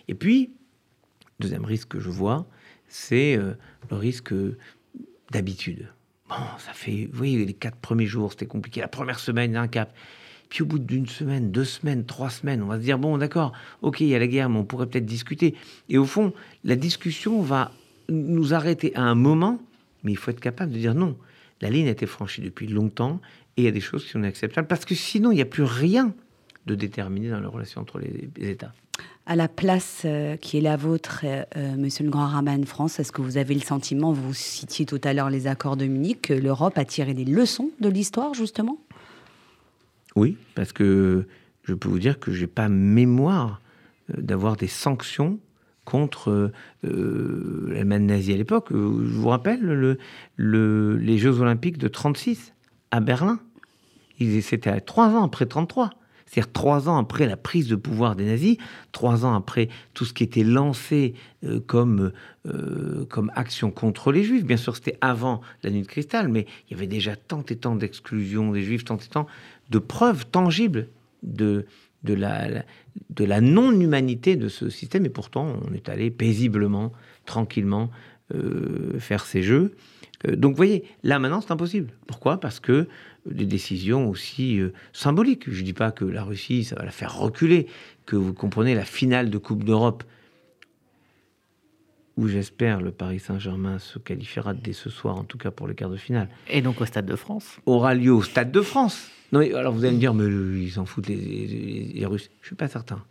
Et 0.08 0.14
puis, 0.14 0.52
deuxième 1.40 1.64
risque 1.64 1.88
que 1.88 2.00
je 2.00 2.10
vois, 2.10 2.46
c'est 2.88 3.36
euh, 3.36 3.54
le 3.90 3.96
risque 3.96 4.32
d'habitude. 5.32 5.88
Bon, 6.28 6.36
ça 6.58 6.72
fait, 6.72 7.08
vous 7.10 7.18
voyez, 7.18 7.44
les 7.44 7.54
quatre 7.54 7.76
premiers 7.76 8.06
jours, 8.06 8.30
c'était 8.30 8.46
compliqué. 8.46 8.80
La 8.80 8.88
première 8.88 9.18
semaine, 9.18 9.56
un 9.56 9.68
cap. 9.68 9.92
Puis 10.48 10.62
au 10.62 10.66
bout 10.66 10.78
d'une 10.78 11.06
semaine, 11.06 11.50
deux 11.50 11.64
semaines, 11.64 12.04
trois 12.04 12.30
semaines, 12.30 12.62
on 12.62 12.66
va 12.66 12.76
se 12.76 12.82
dire, 12.82 12.98
bon, 12.98 13.18
d'accord, 13.18 13.52
ok, 13.82 14.00
il 14.00 14.08
y 14.08 14.14
a 14.14 14.18
la 14.18 14.26
guerre, 14.26 14.48
mais 14.48 14.58
on 14.58 14.64
pourrait 14.64 14.86
peut-être 14.86 15.06
discuter. 15.06 15.54
Et 15.88 15.98
au 15.98 16.04
fond, 16.04 16.32
la 16.64 16.76
discussion 16.76 17.42
va 17.42 17.72
nous 18.08 18.54
arrêter 18.54 18.94
à 18.94 19.02
un 19.02 19.14
moment, 19.14 19.60
mais 20.04 20.12
il 20.12 20.16
faut 20.16 20.30
être 20.30 20.40
capable 20.40 20.72
de 20.72 20.78
dire 20.78 20.94
non. 20.94 21.16
La 21.60 21.70
ligne 21.70 21.88
a 21.88 21.90
été 21.90 22.06
franchie 22.06 22.42
depuis 22.42 22.66
longtemps 22.66 23.20
et 23.56 23.62
il 23.62 23.64
y 23.64 23.68
a 23.68 23.72
des 23.72 23.80
choses 23.80 24.04
qui 24.04 24.10
sont 24.10 24.18
inacceptables 24.18 24.68
parce 24.68 24.84
que 24.84 24.94
sinon, 24.94 25.32
il 25.32 25.36
n'y 25.36 25.42
a 25.42 25.46
plus 25.46 25.64
rien 25.64 26.14
de 26.66 26.74
déterminé 26.74 27.30
dans 27.30 27.40
les 27.40 27.46
relations 27.46 27.80
entre 27.80 27.98
les, 27.98 28.50
États. 28.50 28.72
À 29.24 29.36
la 29.36 29.48
place 29.48 30.02
euh, 30.04 30.36
qui 30.36 30.58
est 30.58 30.60
la 30.60 30.76
vôtre, 30.76 31.22
euh, 31.24 31.44
euh, 31.56 31.76
Monsieur 31.76 32.04
le 32.04 32.10
Grand 32.10 32.26
Rabbin 32.26 32.58
de 32.58 32.64
France, 32.64 33.00
est-ce 33.00 33.10
que 33.10 33.22
vous 33.22 33.38
avez 33.38 33.54
le 33.54 33.60
sentiment, 33.60 34.12
vous 34.12 34.34
citiez 34.34 34.86
tout 34.86 35.00
à 35.02 35.12
l'heure 35.12 35.30
les 35.30 35.46
accords 35.46 35.76
de 35.76 35.86
Munich, 35.86 36.22
que 36.22 36.32
l'Europe 36.32 36.78
a 36.78 36.84
tiré 36.84 37.14
des 37.14 37.24
leçons 37.24 37.70
de 37.80 37.88
l'histoire, 37.88 38.34
justement? 38.34 38.78
Oui, 40.16 40.36
parce 40.54 40.72
que 40.72 41.26
je 41.64 41.74
peux 41.74 41.88
vous 41.88 41.98
dire 41.98 42.18
que 42.18 42.32
j'ai 42.32 42.46
pas 42.46 42.68
mémoire 42.68 43.60
euh, 44.10 44.20
d'avoir 44.20 44.56
des 44.56 44.66
sanctions 44.66 45.38
contre 45.84 46.30
euh, 46.30 46.52
euh 46.84 47.68
l'Allemagne 47.72 48.06
nazie 48.06 48.32
à 48.32 48.36
l'époque. 48.36 48.68
Je 48.70 48.76
vous 48.76 49.28
rappelle 49.28 49.60
le, 50.36 50.96
les 50.96 51.18
Jeux 51.18 51.40
Olympiques 51.40 51.78
de 51.78 51.88
36 51.88 52.54
à 52.90 53.00
Berlin. 53.00 53.38
C'était 54.40 54.80
trois 54.80 55.10
ans 55.10 55.24
après 55.24 55.46
33. 55.46 55.90
C'est-à-dire 56.26 56.52
trois 56.52 56.88
ans 56.88 56.98
après 56.98 57.26
la 57.26 57.36
prise 57.36 57.68
de 57.68 57.76
pouvoir 57.76 58.16
des 58.16 58.24
nazis, 58.24 58.56
trois 58.92 59.24
ans 59.24 59.34
après 59.34 59.68
tout 59.94 60.04
ce 60.04 60.12
qui 60.12 60.24
était 60.24 60.44
lancé 60.44 61.14
euh, 61.44 61.60
comme, 61.60 62.12
comme 63.08 63.32
action 63.34 63.70
contre 63.70 64.12
les 64.12 64.22
juifs. 64.22 64.44
Bien 64.44 64.56
sûr, 64.56 64.74
c'était 64.76 64.98
avant 65.00 65.40
la 65.62 65.70
nuit 65.70 65.82
de 65.82 65.86
cristal, 65.86 66.28
mais 66.28 66.46
il 66.68 66.72
y 66.72 66.76
avait 66.76 66.86
déjà 66.86 67.16
tant 67.16 67.42
et 67.48 67.56
tant 67.56 67.76
d'exclusions 67.76 68.52
des 68.52 68.62
juifs, 68.62 68.84
tant 68.84 68.96
et 68.96 69.08
tant 69.08 69.26
de 69.70 69.78
preuves 69.78 70.26
tangibles 70.26 70.88
de, 71.22 71.66
de 72.02 72.14
la, 72.14 72.64
de 73.10 73.24
la 73.24 73.40
non-humanité 73.40 74.36
de 74.36 74.48
ce 74.48 74.68
système. 74.68 75.06
Et 75.06 75.10
pourtant, 75.10 75.56
on 75.68 75.74
est 75.74 75.88
allé 75.88 76.10
paisiblement, 76.10 76.92
tranquillement 77.24 77.90
euh, 78.34 78.98
faire 78.98 79.24
ces 79.24 79.42
jeux. 79.42 79.74
Euh, 80.26 80.36
donc, 80.36 80.52
vous 80.52 80.56
voyez, 80.56 80.84
là 81.02 81.18
maintenant, 81.18 81.40
c'est 81.40 81.52
impossible. 81.52 81.92
Pourquoi? 82.06 82.40
Parce 82.40 82.60
que 82.60 82.88
des 83.26 83.46
décisions 83.46 84.08
aussi 84.08 84.58
euh, 84.58 84.72
symboliques. 84.92 85.50
Je 85.50 85.60
ne 85.60 85.64
dis 85.64 85.72
pas 85.72 85.92
que 85.92 86.04
la 86.04 86.24
Russie, 86.24 86.64
ça 86.64 86.76
va 86.76 86.84
la 86.84 86.90
faire 86.90 87.16
reculer, 87.16 87.66
que 88.04 88.16
vous 88.16 88.32
comprenez 88.32 88.74
la 88.74 88.84
finale 88.84 89.30
de 89.30 89.38
Coupe 89.38 89.64
d'Europe 89.64 90.04
où 92.16 92.28
j'espère 92.28 92.80
le 92.80 92.92
Paris 92.92 93.20
Saint-Germain 93.20 93.78
se 93.78 93.98
qualifiera 93.98 94.54
dès 94.54 94.72
ce 94.72 94.88
soir, 94.88 95.16
en 95.16 95.24
tout 95.24 95.36
cas 95.38 95.50
pour 95.50 95.66
le 95.66 95.74
quart 95.74 95.90
de 95.90 95.96
finale. 95.96 96.28
Et 96.48 96.62
donc 96.62 96.80
au 96.80 96.86
Stade 96.86 97.06
de 97.06 97.16
France? 97.16 97.58
Aura 97.66 97.94
lieu 97.94 98.12
au 98.12 98.22
Stade 98.22 98.50
de 98.50 98.62
France. 98.62 99.10
Non, 99.32 99.40
alors 99.40 99.74
vous 99.74 99.84
allez 99.84 99.94
me 99.94 100.00
dire, 100.00 100.14
mais 100.14 100.24
ils 100.24 100.70
s'en 100.70 100.86
foutent 100.86 101.08
les, 101.08 102.06
Russes. 102.06 102.30
Je 102.40 102.46
suis 102.46 102.56
pas 102.56 102.68
certain. 102.68 103.04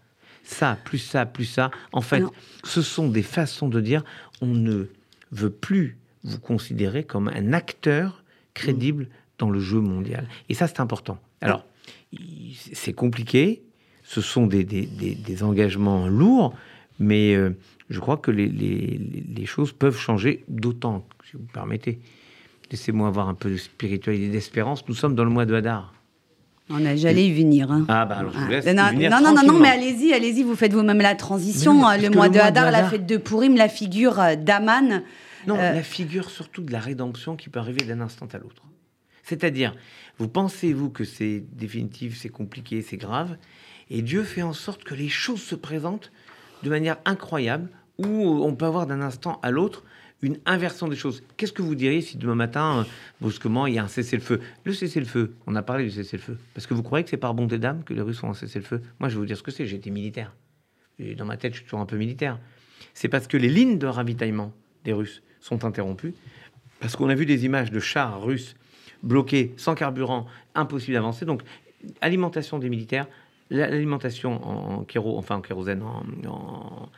Ça, 0.43 0.77
plus 0.84 0.98
ça, 0.98 1.25
plus 1.25 1.45
ça. 1.45 1.72
En 1.91 2.01
fait, 2.01 2.24
ce 2.63 2.81
sont 2.81 3.07
des 3.07 3.22
façons 3.22 3.67
de 3.67 3.81
dire, 3.81 4.03
on 4.41 4.48
ne 4.48 4.86
veut 5.32 5.50
plus 5.50 5.98
vous 6.24 6.39
considérer 6.39 7.03
comme 7.03 7.27
un 7.27 7.53
acteur 7.53 8.24
crédible 8.53 9.08
dans 9.38 9.50
le 9.50 9.60
jeu 9.60 9.79
mondial. 9.79 10.27
Et 10.50 10.53
ça, 10.53 10.67
c'est 10.67 10.79
important. 10.79 11.20
Alors, 11.41 11.65
c'est 12.74 12.94
compliqué. 12.94 13.63
Ce 14.03 14.22
sont 14.22 14.48
des, 14.48 14.63
des, 14.63 15.44
engagements 15.44 16.08
lourds, 16.08 16.53
mais 17.00 17.36
euh, 17.36 17.51
je 17.89 18.00
crois 18.00 18.17
que 18.17 18.32
les, 18.32 18.48
les, 18.48 19.46
choses 19.46 19.72
peuvent 19.72 19.98
changer, 19.98 20.44
d'autant, 20.48 21.08
si 21.29 21.38
vous 21.38 21.48
permettez. 21.51 22.00
Laissez-moi 22.72 23.08
avoir 23.08 23.29
un 23.29 23.34
peu 23.34 23.50
de 23.50 23.58
spiritualité 23.58 24.29
d'espérance. 24.29 24.88
Nous 24.88 24.94
sommes 24.94 25.15
dans 25.15 25.24
le 25.24 25.32
mois 25.32 25.46
de 25.46 25.55
Hadar. 25.55 25.94
On 26.69 26.84
a, 26.84 26.95
j'allais 26.95 27.27
y 27.27 27.34
venir. 27.34 27.72
Hein. 27.72 27.86
Ah 27.88 28.05
bah 28.05 28.17
alors 28.17 28.34
je 28.34 28.39
vous 28.39 28.50
laisse 28.50 28.65
non, 28.65 28.89
venir 28.89 29.12
non, 29.12 29.34
non, 29.43 29.60
mais 29.60 29.69
allez-y, 29.69 30.13
allez-y, 30.13 30.41
vous 30.41 30.55
faites 30.55 30.74
vous-même 30.74 31.00
la 31.00 31.13
transition. 31.13 31.74
le, 31.74 32.10
mois 32.10 32.29
de 32.29 32.39
Hadar, 32.39 32.72
la 32.72 32.89
fête 32.89 33.05
de 33.05 33.17
Purim, 33.17 33.55
la 33.55 33.69
figure 33.69 34.19
euh, 34.19 34.36
d'Aman. 34.36 35.03
Non, 35.45 35.55
euh, 35.60 35.74
la 35.74 35.84
figure 35.84 36.31
surtout 36.31 36.63
de 36.63 36.72
la 36.72 36.79
rédemption 36.79 37.36
qui 37.36 37.50
peut 37.50 37.60
arriver 37.60 37.86
d'un 37.86 38.01
instant 38.01 38.27
à 38.34 38.39
l'autre. 38.39 38.63
C'est-à-dire, 39.22 39.75
vous 40.17 40.27
pensez-vous 40.27 40.89
que 40.89 41.03
c'est 41.03 41.43
définitif, 41.53 42.17
c'est 42.19 42.29
compliqué, 42.29 42.81
c'est 42.81 42.98
grave, 42.98 43.38
et 43.91 44.01
Dieu 44.01 44.24
fait 44.24 44.41
en 44.41 44.53
sorte 44.53 44.84
que 44.84 44.95
les 44.95 45.10
choses 45.10 45.41
se 45.41 45.55
présentent 45.55 46.12
de 46.63 46.69
manière 46.69 46.98
incroyable, 47.05 47.69
où 47.98 48.05
on 48.05 48.55
peut 48.55 48.65
avoir 48.65 48.88
d'un 48.88 49.01
instant 49.01 49.39
à 49.43 49.51
l'autre 49.51 49.84
une 50.22 50.39
inversion 50.45 50.88
des 50.88 50.95
choses. 50.95 51.24
Qu'est-ce 51.38 51.53
que 51.53 51.62
vous 51.62 51.75
diriez 51.75 52.01
si 52.01 52.17
demain 52.17 52.36
matin, 52.36 52.79
euh, 52.79 52.84
brusquement, 53.22 53.67
il 53.67 53.75
y 53.75 53.77
a 53.77 53.84
un 53.84 53.88
cessez-le-feu? 53.88 54.41
Le 54.63 54.74
cessez-le-feu, 54.74 55.36
on 55.45 55.55
a 55.55 55.62
parlé 55.62 55.86
du 55.86 55.91
cessez-le-feu. 55.91 56.38
Parce 56.53 56.67
que 56.67 56.74
vous 56.74 56.84
croyez 56.84 57.03
que 57.03 57.10
c'est 57.10 57.17
par 57.17 57.34
bonté 57.34 57.60
d'âme 57.60 57.84
que 57.84 57.93
les 57.93 58.01
Russes 58.01 58.24
ont 58.24 58.29
un 58.29 58.34
cessez-le-feu? 58.34 58.81
Moi, 59.00 59.10
je 59.10 59.15
vais 59.15 59.19
vous 59.19 59.25
dire 59.25 59.38
ce 59.38 59.43
que 59.43 59.51
c'est. 59.51 59.65
J'ai 59.65 59.75
été 59.75 59.91
militaire. 59.91 60.34
Et 61.00 61.15
dans 61.15 61.25
ma 61.25 61.38
tête, 61.38 61.53
je 61.53 61.57
suis 61.57 61.65
toujours 61.65 61.81
un 61.81 61.86
peu 61.86 61.98
militaire. 61.98 62.39
C'est 62.93 63.10
parce 63.10 63.27
que 63.27 63.38
les 63.38 63.50
lignes 63.50 63.77
de 63.77 63.88
ravitaillement 63.88 64.53
des 64.84 64.93
Russes 64.93 65.22
sont 65.41 65.65
interrompues. 65.65 66.13
Parce 66.79 66.95
qu'on 66.95 67.10
a 67.10 67.15
vu 67.15 67.25
des 67.25 67.45
images 67.45 67.72
de 67.72 67.79
chars 67.79 68.22
russes 68.22 68.55
bloqués, 69.03 69.53
sans 69.57 69.75
carburant, 69.75 70.25
impossible 70.55 70.93
d'avancer. 70.93 71.25
Donc, 71.25 71.43
alimentation 72.01 72.60
des 72.60 72.69
militaires, 72.69 73.07
l'alimentation 73.50 74.43
en, 74.43 74.84
kéro, 74.84 75.17
enfin 75.17 75.36
en 75.36 75.41
kérosène, 75.41 75.84
en, 75.84 76.89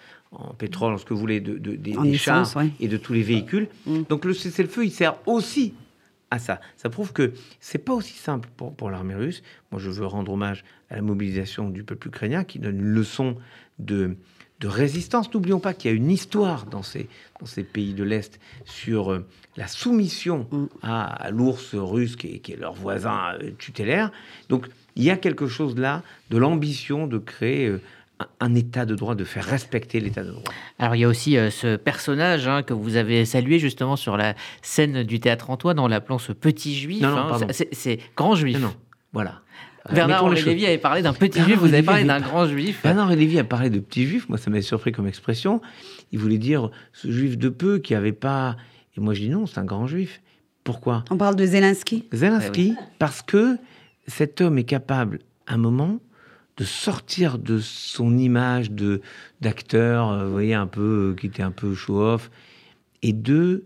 pétrole, 0.57 0.99
ce 0.99 1.05
que 1.05 1.13
vous 1.13 1.19
voulez, 1.19 1.39
de, 1.39 1.57
des, 1.57 2.17
chars 2.17 2.51
et 2.79 2.87
de 2.87 2.97
tous 2.97 3.13
les 3.13 3.23
véhicules. 3.23 3.67
Mm. 3.85 4.03
Donc 4.09 4.25
le 4.25 4.33
cessez-le-feu, 4.33 4.85
il 4.85 4.91
sert 4.91 5.15
aussi 5.25 5.73
à 6.31 6.39
ça. 6.39 6.59
Ça 6.75 6.89
prouve 6.89 7.13
que 7.13 7.33
c'est 7.59 7.77
pas 7.77 7.93
aussi 7.93 8.13
simple 8.13 8.49
pour, 8.57 8.73
pour 8.73 8.91
l'armée 8.91 9.15
russe. 9.15 9.43
Moi, 9.71 9.79
je 9.79 9.89
veux 9.89 10.05
rendre 10.05 10.33
hommage 10.33 10.63
à 10.89 10.95
la 10.95 11.01
mobilisation 11.01 11.69
du 11.69 11.83
peuple 11.83 12.07
ukrainien 12.07 12.43
qui 12.43 12.59
donne 12.59 12.79
une 12.79 12.93
leçon 12.93 13.37
de, 13.79 14.17
de 14.59 14.67
résistance. 14.67 15.33
N'oublions 15.33 15.59
pas 15.59 15.73
qu'il 15.73 15.91
y 15.91 15.93
a 15.93 15.97
une 15.97 16.11
histoire 16.11 16.65
dans 16.65 16.83
ces, 16.83 17.07
dans 17.39 17.45
ces 17.45 17.63
pays 17.63 17.93
de 17.93 18.03
l'Est 18.03 18.39
sur 18.65 19.11
euh, 19.11 19.25
la 19.55 19.67
soumission 19.67 20.47
mm. 20.51 20.65
à, 20.83 21.29
l'ours 21.31 21.75
russe 21.75 22.15
qui 22.15 22.35
est, 22.35 22.39
qui 22.39 22.53
est, 22.53 22.57
leur 22.57 22.73
voisin 22.73 23.35
euh, 23.41 23.51
tutélaire. 23.57 24.11
Donc 24.49 24.67
il 24.95 25.03
y 25.03 25.11
a 25.11 25.17
quelque 25.17 25.47
chose 25.47 25.77
là 25.77 26.03
de 26.29 26.37
l'ambition 26.37 27.07
de 27.07 27.17
créer 27.17 27.67
euh, 27.67 27.81
un 28.39 28.55
état 28.55 28.85
de 28.85 28.95
droit, 28.95 29.15
de 29.15 29.23
faire 29.23 29.45
respecter 29.45 29.99
l'état 29.99 30.23
de 30.23 30.31
droit. 30.31 30.43
Alors 30.79 30.95
il 30.95 30.99
y 30.99 31.03
a 31.03 31.07
aussi 31.07 31.37
ce 31.51 31.75
personnage 31.75 32.47
hein, 32.47 32.63
que 32.63 32.73
vous 32.73 32.95
avez 32.95 33.25
salué 33.25 33.59
justement 33.59 33.95
sur 33.95 34.17
la 34.17 34.35
scène 34.61 35.03
du 35.03 35.19
théâtre 35.19 35.49
Antoine 35.49 35.77
dans 35.77 35.87
l'appelant 35.87 36.17
ce 36.17 36.31
petit 36.31 36.75
juif. 36.75 37.03
Hein. 37.03 37.37
c'est 37.71 37.99
grand 38.15 38.35
juif. 38.35 38.59
Non, 38.59 38.73
voilà. 39.13 39.41
Bernard-Henri 39.93 40.43
Lévy 40.43 40.65
avait 40.65 40.77
parlé 40.77 41.01
d'un 41.01 41.13
petit 41.13 41.41
juif, 41.41 41.57
vous 41.59 41.73
avez 41.73 41.83
parlé 41.83 42.03
d'un 42.03 42.19
grand 42.19 42.47
juif. 42.47 42.81
Bernard-Henri 42.83 43.15
Lévy 43.15 43.39
a 43.39 43.43
parlé 43.43 43.69
de 43.69 43.79
petit 43.79 44.05
juif, 44.05 44.27
moi 44.29 44.37
ça 44.37 44.49
m'a 44.49 44.61
surpris 44.61 44.91
comme 44.91 45.07
expression. 45.07 45.61
Il 46.11 46.19
voulait 46.19 46.37
dire 46.37 46.69
ce 46.93 47.11
juif 47.11 47.37
de 47.37 47.49
peu 47.49 47.79
qui 47.79 47.95
avait 47.95 48.11
pas. 48.11 48.57
Et 48.95 49.01
moi 49.01 49.13
je 49.13 49.21
dis 49.21 49.29
non, 49.29 49.45
c'est 49.45 49.59
un 49.59 49.65
grand 49.65 49.87
juif. 49.87 50.21
Pourquoi? 50.63 51.05
On 51.09 51.17
parle 51.17 51.35
de 51.35 51.45
Zelensky 51.45 52.05
Zelensky, 52.11 52.75
eh 52.77 52.83
parce 52.99 53.21
que 53.21 53.57
cet 54.07 54.41
homme 54.41 54.57
est 54.57 54.65
capable, 54.65 55.19
à 55.45 55.53
un 55.53 55.57
moment, 55.57 55.99
de 56.57 56.63
sortir 56.63 57.37
de 57.37 57.59
son 57.59 58.17
image 58.17 58.71
de 58.71 59.01
d'acteur, 59.41 60.11
euh, 60.11 60.25
vous 60.25 60.31
voyez, 60.31 60.55
un 60.55 60.67
peu, 60.67 61.11
euh, 61.11 61.15
qui 61.15 61.27
était 61.27 61.43
un 61.43 61.51
peu 61.51 61.73
show-off, 61.75 62.31
et 63.03 63.13
de 63.13 63.65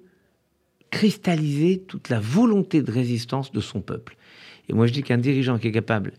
cristalliser 0.89 1.79
toute 1.87 2.09
la 2.09 2.19
volonté 2.19 2.81
de 2.81 2.91
résistance 2.91 3.51
de 3.51 3.61
son 3.61 3.81
peuple. 3.81 4.17
Et 4.67 4.73
moi, 4.73 4.87
je 4.87 4.93
dis 4.93 5.03
qu'un 5.03 5.17
dirigeant 5.17 5.57
qui 5.57 5.67
est 5.67 5.71
capable 5.71 6.11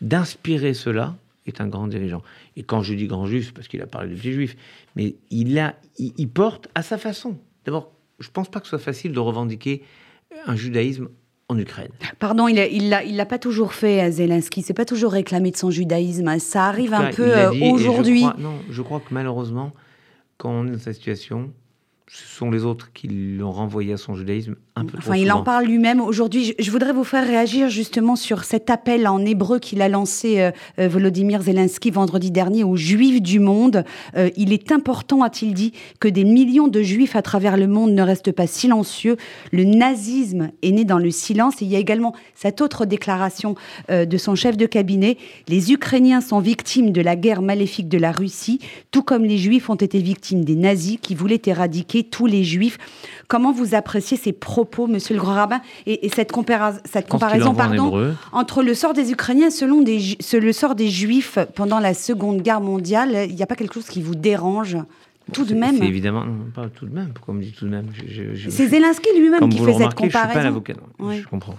d'inspirer 0.00 0.72
cela 0.72 1.16
est 1.46 1.60
un 1.60 1.66
grand 1.66 1.88
dirigeant. 1.88 2.22
Et 2.56 2.62
quand 2.62 2.82
je 2.82 2.94
dis 2.94 3.06
grand 3.06 3.26
juif, 3.26 3.52
parce 3.52 3.66
qu'il 3.66 3.82
a 3.82 3.86
parlé 3.86 4.10
de 4.10 4.14
petits 4.14 4.32
juifs, 4.32 4.56
mais 4.94 5.16
il, 5.30 5.58
a, 5.58 5.74
il, 5.98 6.28
porte 6.28 6.68
à 6.74 6.82
sa 6.82 6.96
façon. 6.96 7.38
D'abord, 7.64 7.92
je 8.20 8.28
ne 8.28 8.32
pense 8.32 8.48
pas 8.48 8.60
que 8.60 8.66
ce 8.66 8.70
soit 8.70 8.78
facile 8.78 9.12
de 9.12 9.18
revendiquer 9.18 9.82
un 10.46 10.54
judaïsme 10.54 11.08
en 11.50 11.58
Ukraine. 11.58 11.90
Pardon, 12.18 12.46
il 12.48 12.56
l'a 12.56 13.02
il, 13.02 13.14
il 13.14 13.26
pas 13.26 13.38
toujours 13.38 13.74
fait, 13.74 14.10
Zelensky. 14.12 14.62
C'est 14.62 14.72
pas 14.74 14.84
toujours 14.84 15.12
réclamé 15.12 15.50
de 15.50 15.56
son 15.56 15.70
judaïsme. 15.70 16.38
Ça 16.38 16.66
arrive 16.66 16.94
un 16.94 17.10
peu 17.10 17.36
euh, 17.36 17.50
aujourd'hui. 17.72 18.24
Non, 18.38 18.54
je 18.70 18.82
crois 18.82 19.00
que 19.00 19.12
malheureusement, 19.12 19.72
quand 20.38 20.50
on 20.50 20.66
est 20.68 20.70
dans 20.70 20.78
cette 20.78 20.94
situation, 20.94 21.52
ce 22.06 22.26
sont 22.26 22.50
les 22.50 22.64
autres 22.64 22.92
qui 22.92 23.08
l'ont 23.08 23.50
renvoyé 23.50 23.94
à 23.94 23.96
son 23.96 24.14
judaïsme 24.14 24.54
un 24.80 24.84
peu 24.84 24.98
enfin, 24.98 25.16
il 25.16 25.30
en 25.30 25.42
parle 25.42 25.66
lui-même 25.66 26.00
aujourd'hui. 26.00 26.54
Je, 26.58 26.70
voudrais 26.70 26.92
vous 26.92 27.04
faire 27.04 27.26
réagir 27.26 27.68
justement 27.68 28.16
sur 28.16 28.44
cet 28.44 28.70
appel 28.70 29.06
en 29.06 29.24
hébreu 29.24 29.58
qu'il 29.58 29.82
a 29.82 29.88
lancé 29.88 30.40
euh, 30.40 30.50
euh, 30.78 30.88
Volodymyr 30.88 31.42
Zelensky 31.42 31.90
vendredi 31.90 32.30
dernier 32.30 32.64
aux 32.64 32.76
Juifs 32.76 33.20
du 33.20 33.40
monde. 33.40 33.84
Euh, 34.16 34.30
il 34.36 34.52
est 34.52 34.72
important, 34.72 35.22
a-t-il 35.22 35.52
dit, 35.54 35.72
que 36.00 36.08
des 36.08 36.24
millions 36.24 36.68
de 36.68 36.82
Juifs 36.82 37.14
à 37.14 37.22
travers 37.22 37.56
le 37.56 37.66
monde 37.66 37.92
ne 37.92 38.02
restent 38.02 38.32
pas 38.32 38.46
silencieux. 38.46 39.16
Le 39.52 39.64
nazisme 39.64 40.50
est 40.62 40.70
né 40.70 40.84
dans 40.84 40.98
le 40.98 41.10
silence. 41.10 41.60
Et 41.60 41.66
il 41.66 41.70
y 41.70 41.76
a 41.76 41.78
également 41.78 42.14
cette 42.34 42.60
autre 42.60 42.86
déclaration 42.86 43.54
de 43.88 44.16
son 44.16 44.34
chef 44.34 44.56
de 44.56 44.66
cabinet. 44.66 45.18
Les 45.48 45.72
Ukrainiens 45.72 46.20
sont 46.20 46.40
victimes 46.40 46.92
de 46.92 47.00
la 47.00 47.16
guerre 47.16 47.42
maléfique 47.42 47.88
de 47.88 47.98
la 47.98 48.12
Russie, 48.12 48.60
tout 48.90 49.02
comme 49.02 49.24
les 49.24 49.38
Juifs 49.38 49.68
ont 49.68 49.74
été 49.74 49.98
victimes 49.98 50.44
des 50.44 50.56
nazis 50.56 50.98
qui 51.00 51.14
voulaient 51.14 51.42
éradiquer 51.44 52.04
tous 52.04 52.26
les 52.26 52.44
juifs. 52.44 52.78
Comment 53.28 53.52
vous 53.52 53.74
appréciez 53.74 54.16
ces 54.16 54.32
propos, 54.32 54.69
monsieur 54.88 55.14
le 55.14 55.20
grand 55.20 55.34
rabbin, 55.34 55.60
et, 55.86 56.08
cette, 56.08 56.32
cette 56.84 57.08
comparaison 57.08 57.54
pardon, 57.54 58.14
entre 58.32 58.62
le 58.62 58.74
sort 58.74 58.94
des 58.94 59.12
Ukrainiens 59.12 59.50
selon 59.50 59.80
des, 59.80 60.16
le 60.32 60.52
sort 60.52 60.74
des 60.74 60.88
juifs 60.88 61.38
pendant 61.54 61.78
la 61.78 61.94
Seconde 61.94 62.42
Guerre 62.42 62.60
mondiale 62.60 63.26
Il 63.28 63.34
n'y 63.34 63.42
a 63.42 63.46
pas 63.46 63.56
quelque 63.56 63.74
chose 63.74 63.86
qui 63.86 64.02
vous 64.02 64.14
dérange 64.14 64.76
tout 65.32 65.44
de 65.44 65.54
même. 65.54 65.82
évidemment, 65.82 66.24
pas 66.54 66.68
tout 66.68 66.86
de 66.86 66.94
même. 66.94 67.10
Pourquoi 67.14 67.34
on 67.34 67.36
me 67.36 67.42
dit 67.42 67.52
tout 67.52 67.64
de 67.64 67.70
même 67.70 67.86
C'est 68.48 68.68
Zelensky 68.68 69.08
lui-même 69.16 69.48
qui 69.48 69.58
fait 69.58 69.74
cette 69.74 69.94
comparaison. 69.94 70.04
Je 70.04 70.08
suis 70.08 70.38
pas 70.38 70.42
l'avocat. 70.42 70.74
Je 70.98 71.28
comprends. 71.28 71.56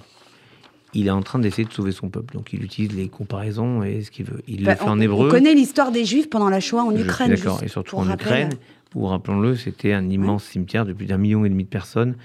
Il 0.93 1.07
est 1.07 1.11
en 1.11 1.21
train 1.21 1.39
d'essayer 1.39 1.65
de 1.65 1.71
sauver 1.71 1.93
son 1.93 2.09
peuple, 2.09 2.33
donc 2.33 2.51
il 2.51 2.63
utilise 2.65 2.93
les 2.93 3.07
comparaisons 3.07 3.81
et 3.81 4.01
ce 4.01 4.11
qu'il 4.11 4.25
veut. 4.25 4.41
Il 4.47 4.65
le 4.65 4.75
fait 4.75 4.83
en 4.83 4.99
hébreu. 4.99 5.27
On 5.27 5.31
connaît 5.31 5.53
l'histoire 5.53 5.91
des 5.91 6.03
Juifs 6.03 6.29
pendant 6.29 6.49
la 6.49 6.59
Shoah 6.59 6.83
en 6.83 6.93
Ukraine. 6.93 7.33
D'accord, 7.33 7.63
et 7.63 7.69
surtout 7.69 7.95
en 7.95 8.11
Ukraine 8.11 8.49
où, 8.95 9.05
rappelons-le, 9.05 9.55
c'était 9.55 9.93
un 9.93 10.09
immense 10.09 10.43
cimetière 10.43 10.85
de 10.85 10.93
plus 10.93 11.05
d'un 11.05 11.17
million 11.17 11.45
et 11.45 11.49
demi 11.49 11.63
de 11.63 11.69
personnes 11.69 12.15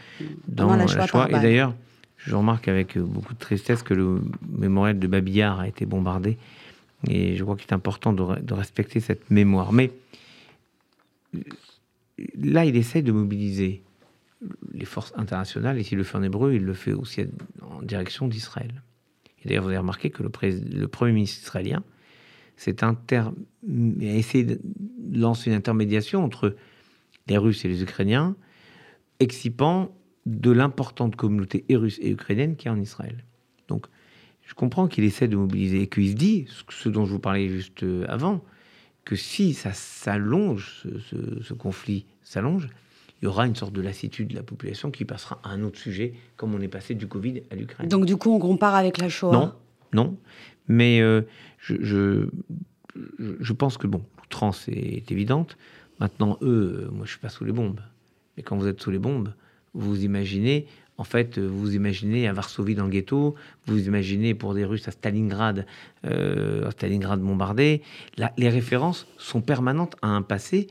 dans 0.48 0.74
la, 0.74 0.86
Shoah. 0.86 1.28
Et 1.28 1.32
d'ailleurs, 1.32 1.74
je 2.16 2.34
remarque 2.34 2.68
avec 2.68 2.98
beaucoup 2.98 3.34
de 3.34 3.38
tristesse 3.38 3.82
que 3.82 3.94
le 3.94 4.20
mémorial 4.48 4.98
de 4.98 5.06
Babillard 5.06 5.60
a 5.60 5.68
été 5.68 5.86
bombardé. 5.86 6.38
Et 7.08 7.36
je 7.36 7.44
crois 7.44 7.56
qu'il 7.56 7.68
est 7.68 7.74
important 7.74 8.12
de, 8.12 8.52
respecter 8.52 9.00
cette 9.00 9.30
mémoire. 9.30 9.72
Mais 9.72 9.92
là, 12.36 12.64
il 12.64 12.76
essaie 12.76 13.02
de 13.02 13.12
mobiliser 13.12 13.82
les 14.72 14.84
forces 14.84 15.12
internationales, 15.16 15.78
et 15.78 15.82
s'il 15.82 15.98
le 15.98 16.04
fait 16.04 16.18
en 16.18 16.22
hébreu, 16.22 16.54
il 16.54 16.64
le 16.64 16.74
fait 16.74 16.92
aussi 16.92 17.22
en 17.62 17.82
direction 17.82 18.28
d'Israël. 18.28 18.82
Et 19.42 19.48
d'ailleurs, 19.48 19.62
vous 19.62 19.70
avez 19.70 19.78
remarqué 19.78 20.10
que 20.10 20.22
le, 20.22 20.30
le 20.78 20.88
Premier 20.88 21.12
ministre 21.12 21.42
israélien 21.42 21.82
c'est 22.56 22.82
inter... 22.82 23.24
essayer 24.00 24.44
de 24.44 24.60
lancer 25.12 25.50
une 25.50 25.56
intermédiation 25.56 26.24
entre 26.24 26.56
les 27.26 27.38
Russes 27.38 27.64
et 27.64 27.68
les 27.68 27.82
Ukrainiens, 27.82 28.36
excipant 29.20 29.94
de 30.26 30.50
l'importante 30.50 31.16
communauté 31.16 31.64
russe 31.70 31.98
et 32.02 32.10
ukrainienne 32.10 32.56
qui 32.56 32.66
est 32.66 32.70
en 32.70 32.80
Israël. 32.80 33.24
Donc, 33.68 33.86
je 34.42 34.54
comprends 34.54 34.88
qu'il 34.88 35.04
essaie 35.04 35.28
de 35.28 35.36
mobiliser 35.36 35.82
et 35.82 35.86
qu'il 35.86 36.10
se 36.10 36.14
dit, 36.14 36.46
ce 36.68 36.88
dont 36.88 37.04
je 37.04 37.12
vous 37.12 37.18
parlais 37.18 37.48
juste 37.48 37.82
euh, 37.82 38.04
avant, 38.08 38.44
que 39.04 39.16
si 39.16 39.54
ça 39.54 39.72
s'allonge, 39.72 40.84
ce, 41.42 41.54
conflit 41.54 42.06
s'allonge, 42.22 42.68
il 43.20 43.24
y 43.24 43.28
aura 43.28 43.46
une 43.46 43.54
sorte 43.54 43.72
de 43.72 43.80
lassitude 43.80 44.28
de 44.28 44.34
la 44.34 44.42
population 44.42 44.90
qui 44.90 45.04
passera 45.04 45.40
à 45.42 45.50
un 45.50 45.62
autre 45.62 45.78
sujet, 45.78 46.14
comme 46.36 46.54
on 46.54 46.60
est 46.60 46.68
passé 46.68 46.94
du 46.94 47.06
Covid 47.06 47.42
à 47.50 47.54
l'Ukraine. 47.54 47.88
Donc 47.88 48.04
du 48.04 48.16
coup, 48.16 48.34
on 48.34 48.38
compare 48.38 48.74
avec 48.74 48.98
la 48.98 49.08
Shoah? 49.08 49.32
Non, 49.32 49.52
non. 49.92 50.16
Mais 50.68 51.00
euh, 51.00 51.22
je, 51.58 52.28
je, 53.40 53.52
pense 53.52 53.78
que 53.78 53.86
bon, 53.86 54.02
l'outrance 54.18 54.68
est 54.68 55.10
évidente. 55.10 55.56
Maintenant, 56.00 56.38
eux, 56.42 56.88
moi 56.92 57.06
je 57.06 57.10
suis 57.10 57.20
pas 57.20 57.28
sous 57.28 57.44
les 57.44 57.52
bombes. 57.52 57.80
Mais 58.36 58.42
quand 58.42 58.56
vous 58.56 58.66
êtes 58.66 58.80
sous 58.80 58.90
les 58.90 58.98
bombes, 58.98 59.32
vous 59.74 60.04
imaginez, 60.04 60.66
en 60.98 61.04
fait, 61.04 61.38
vous 61.38 61.74
imaginez 61.74 62.26
à 62.28 62.32
Varsovie 62.32 62.74
dans 62.74 62.84
le 62.84 62.90
ghetto, 62.90 63.34
vous 63.66 63.86
imaginez 63.86 64.34
pour 64.34 64.54
des 64.54 64.64
Russes 64.64 64.88
à 64.88 64.90
Stalingrad, 64.90 65.66
euh, 66.04 66.66
à 66.66 66.70
Stalingrad 66.70 67.20
bombardé. 67.20 67.82
les 68.36 68.48
références 68.48 69.06
sont 69.18 69.40
permanentes 69.40 69.96
à 70.02 70.08
un 70.08 70.22
passé 70.22 70.68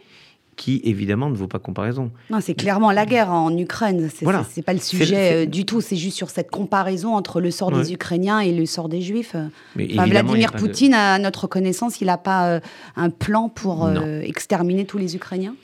qui 0.56 0.82
évidemment 0.84 1.30
ne 1.30 1.36
vaut 1.36 1.48
pas 1.48 1.60
comparaison. 1.60 2.12
Non, 2.30 2.40
c'est 2.42 2.54
clairement 2.54 2.92
la 2.92 3.06
guerre 3.06 3.32
en 3.32 3.56
Ukraine. 3.58 4.10
C'est 4.14 4.26
voilà. 4.26 4.46
pas 4.66 4.74
le 4.74 4.80
sujet 4.80 5.44
euh, 5.44 5.46
du 5.46 5.66
tout. 5.66 5.82
C'est 5.82 5.96
juste 5.96 6.16
sur 6.16 6.30
cette 6.30 6.50
comparaison 6.50 7.16
entre 7.16 7.42
le 7.42 7.52
sort 7.52 7.72
des 7.72 7.94
Ukrainiens 7.94 8.40
et 8.40 8.54
le 8.54 8.66
sort 8.66 8.90
des 8.90 9.02
Juifs. 9.02 9.36
Mais 9.76 9.88
Vladimir 9.88 10.54
Poutine, 10.54 10.94
à 10.94 11.20
notre 11.20 11.48
connaissance, 11.48 12.00
il 12.02 12.08
n'a 12.08 12.18
pas 12.18 12.48
euh, 12.48 12.60
un 12.96 13.10
plan 13.10 13.50
pour 13.50 13.86
euh, 13.86 14.22
exterminer 14.22 14.86
tous 14.86 14.98
les 14.98 15.16
Ukrainiens? 15.16 15.56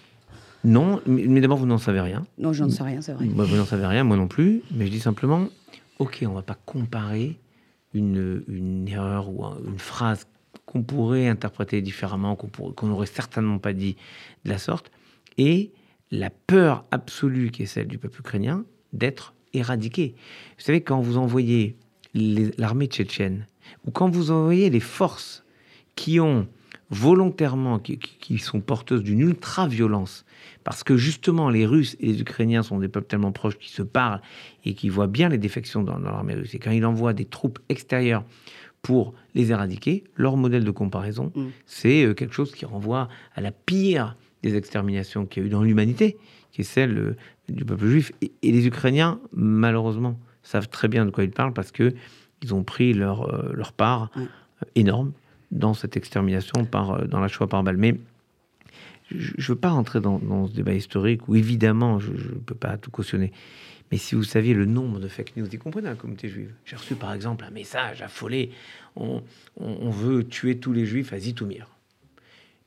Non, 0.64 1.02
mais, 1.08 1.42
d'abord, 1.42 1.58
vous 1.58 1.66
n'en 1.66 1.80
savez 1.80 2.02
rien. 2.02 2.24
Non, 2.38 2.54
je 2.54 2.64
n'en 2.64 2.70
sais 2.70 2.84
rien, 2.84 3.02
c'est 3.02 3.14
vrai. 3.14 3.26
vous 3.26 3.58
n'en 3.58 3.66
savez 3.66 3.86
rien, 3.86 4.04
moi 4.04 4.18
non 4.18 4.28
plus. 4.28 4.62
Mais 4.72 4.86
je 4.86 4.92
dis 4.92 5.00
simplement, 5.00 5.48
ok, 5.98 6.20
on 6.24 6.30
ne 6.30 6.36
va 6.36 6.44
pas 6.44 6.58
comparer 6.66 7.40
une, 7.94 8.44
une 8.48 8.88
erreur 8.88 9.30
ou 9.30 9.44
une 9.66 9.80
phrase 9.80 10.28
qu'on 10.72 10.84
pourrait 10.84 11.28
interpréter 11.28 11.82
différemment, 11.82 12.38
qu'on 12.38 12.88
n'aurait 12.88 13.06
certainement 13.06 13.60
pas 13.60 13.74
dit 13.74 13.98
de 14.46 14.52
la 14.52 14.58
sorte, 14.58 14.90
et 15.38 15.72
la 16.12 16.30
peur 16.30 16.86
absolue 16.92 17.52
qui 17.52 17.64
est 17.64 17.66
celle 17.66 17.88
du 17.88 17.98
peuple 17.98 18.22
ukrainien 18.22 18.64
d'être 18.94 19.34
éradiqué. 19.54 20.16
Vous 20.58 20.64
savez, 20.64 20.80
quand 20.80 21.02
vous 21.02 21.18
envoyez 21.18 21.76
l'armée 22.14 22.86
tchétchène, 22.86 23.48
ou 23.86 23.92
quand 23.92 24.10
vous 24.10 24.32
envoyez 24.32 24.70
les 24.70 24.80
forces 24.80 25.44
qui 25.96 26.22
ont 26.22 26.48
volontairement, 26.90 27.78
qui, 27.80 28.38
sont 28.38 28.62
porteuses 28.62 29.04
d'une 29.04 29.20
ultra-violence, 29.20 30.24
parce 30.64 30.86
que 30.86 30.96
justement 30.96 31.50
les 31.50 31.66
Russes 31.66 31.98
et 32.00 32.08
les 32.08 32.22
Ukrainiens 32.22 32.64
sont 32.64 32.80
des 32.80 32.88
peuples 32.88 33.08
tellement 33.08 33.34
proches 33.34 33.58
qui 33.58 33.72
se 33.72 33.82
parlent 33.82 34.22
et 34.64 34.74
qui 34.74 34.88
voient 34.88 35.08
bien 35.08 35.28
les 35.28 35.38
défections 35.38 35.84
dans, 35.84 36.00
dans 36.00 36.12
l'armée 36.12 36.36
russe. 36.36 36.56
Et 36.56 36.60
quand 36.60 36.72
il 36.72 36.86
envoie 36.86 37.12
des 37.12 37.26
troupes 37.26 37.60
extérieures 37.68 38.24
pour 38.82 39.14
les 39.36 39.52
éradiquer, 39.52 40.04
leur 40.16 40.38
modèle 40.38 40.64
de 40.64 40.72
comparaison, 40.72 41.32
mm. 41.36 41.46
c'est 41.66 42.04
euh, 42.04 42.14
quelque 42.14 42.34
chose 42.34 42.52
qui 42.52 42.66
renvoie 42.66 43.10
à 43.36 43.42
la 43.42 43.52
pire 43.52 44.16
des 44.44 44.56
exterminations 44.56 45.26
qu'il 45.26 45.44
y 45.44 45.46
a 45.46 45.48
eu 45.48 45.52
dans 45.52 45.64
l'humanité, 45.64 46.18
qui 46.52 46.62
est 46.62 46.66
celle 46.66 46.98
euh, 46.98 47.16
du 47.50 47.64
peuple 47.64 47.86
juif. 47.88 48.12
Et, 48.22 48.32
les 48.44 48.68
Ukrainiens, 48.68 49.20
malheureusement, 49.34 50.20
savent 50.44 50.70
très 50.70 50.88
bien 50.88 51.06
de 51.06 51.12
quoi 51.12 51.24
ils 51.24 51.32
parlent 51.32 51.54
parce 51.54 51.72
que 51.72 51.94
ils 52.42 52.56
ont 52.56 52.64
pris 52.64 52.94
leur, 52.94 53.34
euh, 53.34 53.52
leur 53.54 53.72
part 53.72 54.10
énorme 54.74 55.12
dans 55.52 55.76
cette 55.76 55.96
extermination 55.96 56.66
par, 56.66 57.08
dans 57.08 57.20
la 57.20 57.28
choix 57.28 57.48
par 57.48 57.62
balle. 57.62 57.78
Mais 57.78 58.00
je 59.12 59.34
ne 59.38 59.44
veux 59.44 59.56
pas 59.56 59.70
rentrer 59.70 60.00
dans, 60.00 60.18
dans, 60.18 60.48
ce 60.48 60.54
débat 60.54 60.74
historique 60.74 61.28
où 61.28 61.36
évidemment 61.36 62.00
je 62.00 62.12
ne 62.12 62.40
peux 62.46 62.56
pas 62.56 62.78
tout 62.78 62.90
cautionner. 62.90 63.32
Mais 63.92 63.98
si 63.98 64.16
vous 64.16 64.24
saviez 64.24 64.54
le 64.54 64.66
nombre 64.66 65.00
de 65.00 65.08
fake 65.08 65.36
news, 65.36 65.48
y 65.52 65.58
compris 65.58 65.82
dans 65.82 65.90
la 65.90 65.96
communauté 65.96 66.30
juive, 66.30 66.54
j'ai 66.66 66.76
reçu 66.76 66.96
par 66.96 67.14
exemple 67.14 67.44
un 67.46 67.52
message 67.52 68.02
affolé 68.02 68.52
on, 68.96 69.22
on, 69.58 69.90
veut 69.90 70.28
tuer 70.28 70.58
tous 70.58 70.74
les 70.74 70.86
juifs 70.86 71.14
à 71.14 71.20
Zitomir. 71.20 71.68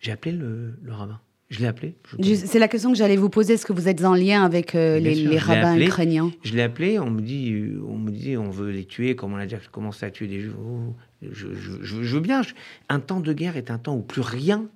J'ai 0.00 0.12
appelé 0.12 0.32
le, 0.32 0.74
le 0.82 0.92
rabbin. 0.92 1.20
Je 1.50 1.60
l'ai 1.60 1.66
appelé. 1.66 1.94
C'est 2.34 2.58
la 2.58 2.68
question 2.68 2.90
que 2.90 2.98
j'allais 2.98 3.16
vous 3.16 3.28
poser. 3.28 3.54
Est-ce 3.54 3.66
que 3.66 3.72
vous 3.72 3.86
êtes 3.86 4.04
en 4.04 4.14
lien 4.14 4.44
avec 4.44 4.74
euh, 4.74 4.98
les, 4.98 5.14
les 5.14 5.38
rabbins 5.38 5.78
ukrainiens? 5.78 6.32
Je 6.42 6.54
l'ai 6.54 6.62
appelé. 6.62 6.98
On 6.98 7.10
me 7.10 7.20
dit, 7.20 7.72
on 7.86 7.96
me 7.96 8.10
dit, 8.10 8.36
on 8.36 8.50
veut 8.50 8.70
les 8.70 8.86
tuer. 8.86 9.14
Comme 9.14 9.34
on 9.34 9.36
a 9.36 9.44
déjà 9.44 9.58
commencé 9.70 10.04
à 10.06 10.10
tuer 10.10 10.26
des 10.26 10.40
juifs. 10.40 10.54
Oh, 10.58 10.94
je, 11.22 11.48
je, 11.52 12.14
veux 12.16 12.20
bien. 12.20 12.42
Un 12.88 12.98
temps 12.98 13.20
de 13.20 13.32
guerre 13.32 13.56
est 13.56 13.70
un 13.70 13.78
temps 13.78 13.94
où 13.94 14.02
plus 14.02 14.22
rien 14.22 14.66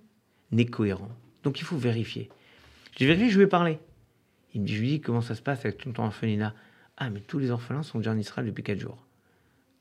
n'est 0.53 0.67
cohérent. 0.67 1.09
Donc 1.43 1.61
il 1.61 1.65
faut 1.65 1.77
vérifier. 1.77 2.29
J'ai 2.97 3.07
vérifié. 3.07 3.31
Je 3.31 3.39
lui 3.39 3.45
ai 3.45 3.49
parlé. 3.49 3.79
Il 4.55 4.63
me 4.63 4.67
dit, 4.67 4.75
je 4.75 4.81
lui 4.81 4.89
dis 4.89 5.01
comment 5.01 5.21
ça 5.21 5.35
se 5.35 5.43
passe 5.43 5.65
avec 5.65 5.79
ton 5.79 5.93
orphelinat? 6.03 6.55
Ah, 6.97 7.11
mais 7.11 7.21
tous 7.21 7.39
les 7.39 7.51
orphelins 7.51 7.83
sont 7.83 7.99
déjà 7.99 8.13
en 8.13 8.19
Israël 8.19 8.47
depuis 8.47 8.63
quatre 8.63 8.81
jours. 8.81 9.05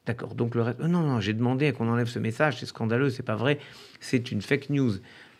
D'accord. 0.05 0.35
Donc 0.35 0.55
le 0.55 0.61
reste. 0.61 0.79
non, 0.79 1.01
non, 1.01 1.19
j'ai 1.19 1.33
demandé 1.33 1.73
qu'on 1.73 1.89
enlève 1.89 2.07
ce 2.07 2.19
message. 2.19 2.59
C'est 2.59 2.65
scandaleux. 2.65 3.09
C'est 3.09 3.23
pas 3.23 3.35
vrai. 3.35 3.59
C'est 3.99 4.31
une 4.31 4.41
fake 4.41 4.69
news 4.69 4.93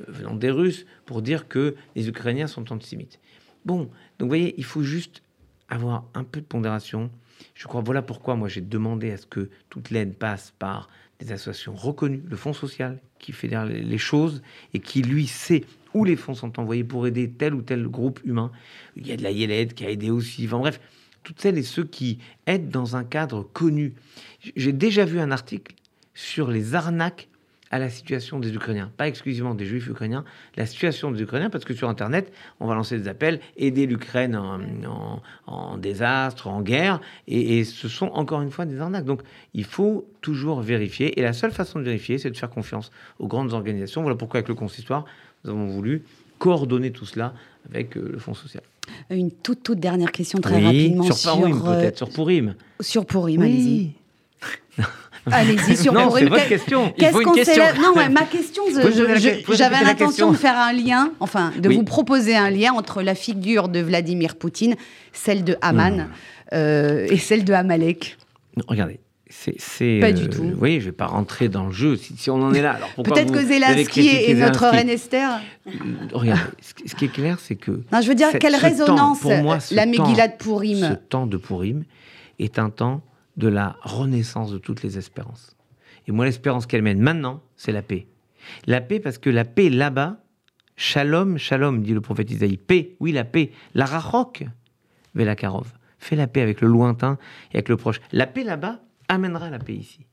venant 0.07 0.35
des 0.35 0.51
Russes 0.51 0.85
pour 1.05 1.21
dire 1.21 1.47
que 1.47 1.75
les 1.95 2.09
Ukrainiens 2.09 2.47
sont 2.47 2.71
antisémites. 2.71 3.19
Bon, 3.65 3.79
donc 3.79 3.89
vous 4.19 4.27
voyez, 4.27 4.55
il 4.57 4.63
faut 4.63 4.83
juste 4.83 5.21
avoir 5.69 6.05
un 6.13 6.23
peu 6.23 6.41
de 6.41 6.45
pondération. 6.45 7.09
Je 7.55 7.67
crois, 7.67 7.81
voilà 7.81 8.01
pourquoi 8.01 8.35
moi 8.35 8.47
j'ai 8.47 8.61
demandé 8.61 9.11
à 9.11 9.17
ce 9.17 9.25
que 9.25 9.49
toute 9.69 9.89
l'aide 9.89 10.15
passe 10.15 10.53
par 10.59 10.89
des 11.19 11.31
associations 11.31 11.75
reconnues, 11.75 12.23
le 12.27 12.35
Fonds 12.35 12.53
social 12.53 12.99
qui 13.19 13.31
fait 13.31 13.47
les 13.47 13.97
choses 13.97 14.41
et 14.73 14.79
qui 14.79 15.01
lui 15.01 15.27
sait 15.27 15.63
où 15.93 16.03
les 16.05 16.15
fonds 16.15 16.35
sont 16.35 16.59
envoyés 16.59 16.83
pour 16.83 17.07
aider 17.07 17.29
tel 17.29 17.55
ou 17.55 17.61
tel 17.61 17.87
groupe 17.87 18.19
humain. 18.23 18.51
Il 18.95 19.07
y 19.07 19.11
a 19.11 19.17
de 19.17 19.23
la 19.23 19.31
YELED 19.31 19.73
qui 19.73 19.85
a 19.85 19.89
aidé 19.89 20.11
aussi. 20.11 20.45
Enfin 20.45 20.59
bref, 20.59 20.79
toutes 21.23 21.41
celles 21.41 21.57
et 21.57 21.63
ceux 21.63 21.83
qui 21.83 22.19
aident 22.45 22.69
dans 22.69 22.95
un 22.95 23.03
cadre 23.03 23.43
connu. 23.43 23.93
J'ai 24.55 24.73
déjà 24.73 25.05
vu 25.05 25.19
un 25.19 25.31
article 25.31 25.73
sur 26.13 26.51
les 26.51 26.75
arnaques 26.75 27.29
à 27.71 27.79
la 27.79 27.89
situation 27.89 28.39
des 28.39 28.53
Ukrainiens, 28.53 28.91
pas 28.97 29.07
exclusivement 29.07 29.55
des 29.55 29.65
Juifs 29.65 29.87
ukrainiens, 29.87 30.23
la 30.55 30.65
situation 30.65 31.11
des 31.11 31.21
Ukrainiens, 31.21 31.49
parce 31.49 31.65
que 31.65 31.73
sur 31.73 31.89
Internet, 31.89 32.31
on 32.59 32.67
va 32.67 32.75
lancer 32.75 32.97
des 32.97 33.07
appels, 33.07 33.39
aider 33.57 33.85
l'Ukraine 33.85 34.35
en, 35.47 35.77
désastre, 35.77 36.47
en 36.47 36.61
guerre, 36.61 37.01
et, 37.27 37.63
ce 37.63 37.87
sont 37.87 38.07
encore 38.07 38.41
une 38.41 38.51
fois 38.51 38.65
des 38.65 38.79
arnaques. 38.79 39.05
Donc 39.05 39.21
il 39.53 39.65
faut 39.65 40.07
toujours 40.21 40.61
vérifier, 40.61 41.19
et 41.19 41.23
la 41.23 41.33
seule 41.33 41.51
façon 41.51 41.79
de 41.79 41.83
vérifier, 41.83 42.17
c'est 42.17 42.31
de 42.31 42.37
faire 42.37 42.49
confiance 42.49 42.91
aux 43.19 43.27
grandes 43.27 43.53
organisations. 43.53 44.01
Voilà 44.01 44.17
pourquoi 44.17 44.39
avec 44.39 44.47
le 44.47 44.55
consistoire, 44.55 45.05
nous 45.43 45.51
avons 45.51 45.67
voulu 45.67 46.03
coordonner 46.39 46.91
tout 46.91 47.05
cela 47.05 47.33
avec 47.69 47.97
euh, 47.97 48.11
le 48.13 48.19
Fonds 48.19 48.33
social. 48.33 48.63
Une 49.09 49.31
toute, 49.31 49.63
toute 49.63 49.79
dernière 49.79 50.11
question 50.11 50.39
très 50.39 50.63
rapidement. 50.63 51.11
Sur, 51.11 51.41
peut-être, 51.41 51.67
euh, 51.67 52.05
sur 52.05 52.09
Pourim. 52.09 52.55
Sur 52.79 53.05
Pourim, 53.05 53.41
allez-y. 53.41 53.91
Allez-y 55.31 55.77
sur 55.77 55.93
Non, 55.93 56.11
c'est 56.15 56.25
votre 56.25 56.47
question. 56.47 56.93
Une 56.97 57.31
question. 57.33 57.63
Non, 57.81 57.93
ma 58.11 58.23
question, 58.23 58.63
j'avais 59.53 59.83
l'intention 59.83 60.31
de 60.31 60.37
faire 60.37 60.57
un 60.57 60.73
lien, 60.73 61.11
enfin, 61.19 61.51
de 61.57 61.69
vous 61.69 61.83
proposer 61.83 62.35
un 62.35 62.49
lien 62.49 62.73
entre 62.73 63.01
la 63.01 63.15
figure 63.15 63.69
de 63.69 63.79
Vladimir 63.79 64.35
Poutine, 64.35 64.75
celle 65.13 65.43
de 65.43 65.57
Haman 65.61 66.07
euh, 66.53 67.07
et 67.09 67.17
celle 67.17 67.43
de 67.43 67.53
Amalek. 67.53 68.17
Non, 68.55 68.63
regardez. 68.67 68.99
C'est, 69.29 69.99
pas 69.99 70.13
du 70.13 70.23
euh, 70.23 70.27
tout. 70.27 70.43
Vous 70.43 70.55
voyez, 70.55 70.79
je 70.79 70.85
vais 70.85 70.93
pas 70.93 71.05
rentrer 71.05 71.49
dans 71.49 71.65
le 71.65 71.71
jeu 71.71 71.97
si, 71.97 72.29
on 72.29 72.41
en 72.41 72.53
est 72.53 72.61
là. 72.61 72.79
Peut-être 72.95 73.31
que 73.31 73.45
Zelensky 73.45 74.07
est, 74.07 74.33
notre 74.33 74.67
reine 74.67 74.89
Esther. 74.89 75.41
Euh, 75.67 75.71
regardez, 76.13 76.41
ce 76.61 76.95
qui 76.95 77.05
est 77.05 77.11
clair, 77.11 77.37
c'est 77.39 77.55
que. 77.55 77.71
Non, 77.91 78.01
je 78.01 78.07
veux 78.07 78.15
dire, 78.15 78.29
quelle 78.39 78.55
résonance 78.55 79.19
pour 79.19 79.35
moi, 79.35 79.57
la 79.71 79.85
Megillah 79.85 80.29
de 80.29 80.37
Purim 80.37 80.79
Ce 80.79 80.93
temps 80.93 81.27
de 81.27 81.37
Purim 81.37 81.83
est 82.39 82.57
un 82.57 82.69
temps 82.69 83.01
de 83.37 83.47
la 83.47 83.77
renaissance 83.81 84.51
de 84.51 84.57
toutes 84.57 84.83
les 84.83 84.97
espérances. 84.97 85.55
Et 86.07 86.11
moi, 86.11 86.25
l'espérance 86.25 86.65
qu'elle 86.65 86.81
mène 86.81 86.99
maintenant, 86.99 87.41
c'est 87.55 87.71
la 87.71 87.81
paix. 87.81 88.07
La 88.65 88.81
paix, 88.81 88.99
parce 88.99 89.17
que 89.17 89.29
la 89.29 89.45
paix 89.45 89.69
là-bas, 89.69 90.17
shalom, 90.75 91.37
shalom, 91.37 91.81
dit 91.81 91.93
le 91.93 92.01
prophète 92.01 92.31
Isaïe, 92.31 92.57
paix, 92.57 92.95
oui, 92.99 93.11
la 93.11 93.23
paix, 93.23 93.51
la 93.73 93.85
rachok, 93.85 94.45
Velakarov, 95.15 95.73
fait 95.99 96.15
la 96.15 96.27
paix 96.27 96.41
avec 96.41 96.61
le 96.61 96.67
lointain 96.67 97.17
et 97.51 97.57
avec 97.57 97.69
le 97.69 97.77
proche. 97.77 97.99
La 98.11 98.27
paix 98.27 98.43
là-bas 98.43 98.81
amènera 99.07 99.49
la 99.49 99.59
paix 99.59 99.75
ici. 99.75 100.05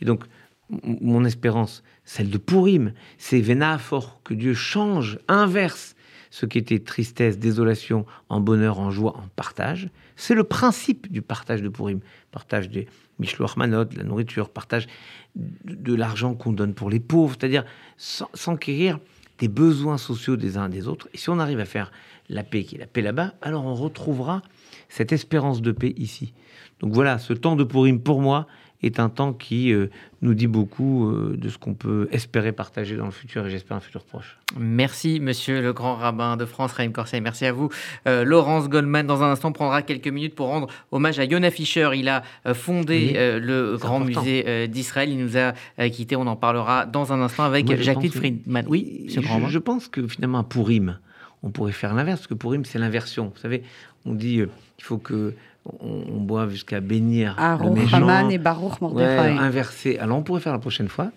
Et 0.00 0.04
donc, 0.04 0.24
mon 0.68 1.24
espérance, 1.24 1.82
celle 2.04 2.30
de 2.30 2.38
Purim, 2.38 2.92
c'est 3.18 3.40
Vénafor, 3.40 4.20
que 4.24 4.34
Dieu 4.34 4.54
change, 4.54 5.18
inverse 5.28 5.94
ce 6.30 6.46
qui 6.46 6.58
était 6.58 6.80
tristesse, 6.80 7.38
désolation, 7.38 8.04
en 8.28 8.40
bonheur, 8.40 8.78
en 8.78 8.90
joie, 8.90 9.16
en 9.16 9.28
partage. 9.36 9.88
C'est 10.16 10.34
le 10.34 10.44
principe 10.44 11.10
du 11.12 11.22
partage 11.22 11.62
de 11.62 11.68
Purim. 11.68 12.00
Partage 12.30 12.68
des 12.70 12.88
Mishloach 13.18 13.56
Manot, 13.56 13.84
de 13.84 13.96
la 13.96 14.04
nourriture, 14.04 14.50
partage 14.50 14.86
de, 15.34 15.94
l'argent 15.94 16.34
qu'on 16.34 16.52
donne 16.52 16.74
pour 16.74 16.90
les 16.90 17.00
pauvres, 17.00 17.36
c'est-à-dire 17.38 17.64
s'enquérir 17.96 18.98
des 19.38 19.48
besoins 19.48 19.98
sociaux 19.98 20.36
des 20.36 20.56
uns 20.56 20.66
et 20.66 20.72
des 20.72 20.88
autres. 20.88 21.08
Et 21.12 21.18
si 21.18 21.28
on 21.28 21.38
arrive 21.38 21.60
à 21.60 21.66
faire 21.66 21.92
la 22.28 22.42
paix 22.42 22.64
qui 22.64 22.76
est 22.76 22.78
la 22.78 22.86
paix 22.86 23.02
là-bas, 23.02 23.34
alors 23.42 23.64
on 23.64 23.74
retrouvera 23.74 24.42
cette 24.88 25.12
espérance 25.12 25.60
de 25.62 25.72
paix 25.72 25.94
ici. 25.96 26.32
Donc 26.80 26.92
voilà, 26.92 27.18
ce 27.18 27.32
temps 27.32 27.56
de 27.56 27.64
Purim 27.64 28.00
pour 28.00 28.20
moi 28.20 28.46
est 28.82 29.00
un 29.00 29.08
temps 29.08 29.32
qui 29.32 29.72
euh, 29.72 29.88
nous 30.22 30.34
dit 30.34 30.46
beaucoup 30.46 31.08
euh, 31.08 31.36
de 31.36 31.48
ce 31.48 31.58
qu'on 31.58 31.74
peut 31.74 32.08
espérer 32.12 32.52
partager 32.52 32.96
dans 32.96 33.06
le 33.06 33.10
futur 33.10 33.46
et 33.46 33.50
j'espère 33.50 33.76
un 33.76 33.80
futur 33.80 34.04
proche. 34.04 34.38
Merci, 34.58 35.20
monsieur 35.20 35.60
le 35.60 35.72
grand 35.72 35.94
rabbin 35.94 36.36
de 36.36 36.44
France, 36.44 36.72
Raïm 36.72 36.92
Corset. 36.92 37.20
Merci 37.20 37.46
à 37.46 37.52
vous. 37.52 37.70
Euh, 38.06 38.24
Laurence 38.24 38.68
Goldman, 38.68 39.06
dans 39.06 39.22
un 39.22 39.30
instant, 39.30 39.52
prendra 39.52 39.82
quelques 39.82 40.08
minutes 40.08 40.34
pour 40.34 40.48
rendre 40.48 40.68
hommage 40.92 41.18
à 41.18 41.24
Yona 41.24 41.50
Fischer. 41.50 41.90
Il 41.94 42.08
a 42.08 42.22
fondé 42.54 43.14
le 43.16 43.76
Grand 43.76 44.00
Musée 44.00 44.68
d'Israël. 44.68 45.10
Il 45.10 45.18
nous 45.18 45.36
a 45.36 45.52
quittés. 45.88 46.16
On 46.16 46.26
en 46.26 46.36
parlera 46.36 46.86
dans 46.86 47.12
un 47.12 47.20
instant 47.20 47.44
avec 47.44 47.80
Jacqueline 47.80 48.12
Friedman. 48.12 48.64
Oui, 48.68 49.06
je, 49.08 49.20
je 49.20 49.58
pense 49.58 49.88
que 49.88 50.06
finalement, 50.06 50.38
à 50.38 50.44
Purim, 50.44 50.98
on 51.42 51.50
pourrait 51.50 51.72
faire 51.72 51.94
l'inverse, 51.94 52.20
parce 52.20 52.28
que 52.28 52.34
Purim, 52.34 52.64
c'est 52.64 52.78
l'inversion. 52.78 53.32
Vous 53.34 53.40
savez, 53.40 53.62
on 54.04 54.14
dit 54.14 54.42
il 54.78 54.84
faut 54.84 54.98
que 54.98 55.34
on, 55.80 56.20
boit 56.20 56.48
jusqu'à 56.48 56.80
bénir 56.80 57.34
Aruch 57.38 57.92
Haman 57.92 58.30
et 58.30 58.38
Baruch 58.38 58.80
Mordechai. 58.80 59.36
inversé. 59.38 59.98
Alors 59.98 60.18
on 60.18 60.22
pourrait 60.22 60.40
faire 60.40 60.52
la 60.52 60.58
prochaine 60.58 60.88
fois, 60.88 61.10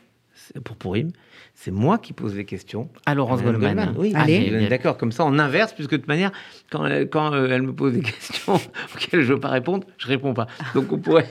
pour 0.64 0.76
Purim, 0.76 1.12
c'est 1.62 1.72
moi 1.72 1.98
qui 1.98 2.14
pose 2.14 2.36
les 2.36 2.46
questions. 2.46 2.88
À 3.06 3.14
Laurence 3.14 3.44
Goldman. 3.44 3.94
Oui, 3.98 4.14
Allez. 4.16 4.68
d'accord. 4.70 4.96
Comme 4.96 5.12
ça, 5.12 5.26
on 5.26 5.38
inverse, 5.40 5.74
puisque 5.74 5.92
de 5.92 5.98
toute 5.98 6.08
manière, 6.08 6.32
quand, 6.72 6.86
elle, 6.86 7.10
quand 7.10 7.34
euh, 7.34 7.50
elle 7.52 7.64
me 7.64 7.74
pose 7.74 7.92
des 7.92 8.02
questions 8.14 8.54
auxquelles 8.56 9.24
je 9.24 9.28
ne 9.28 9.34
veux 9.34 9.40
pas 9.42 9.50
répondre, 9.50 9.86
je 9.98 10.08
ne 10.08 10.12
réponds 10.12 10.34
pas. 10.34 10.48
Donc 10.74 10.90
on 10.94 11.00
pourrait, 11.00 11.28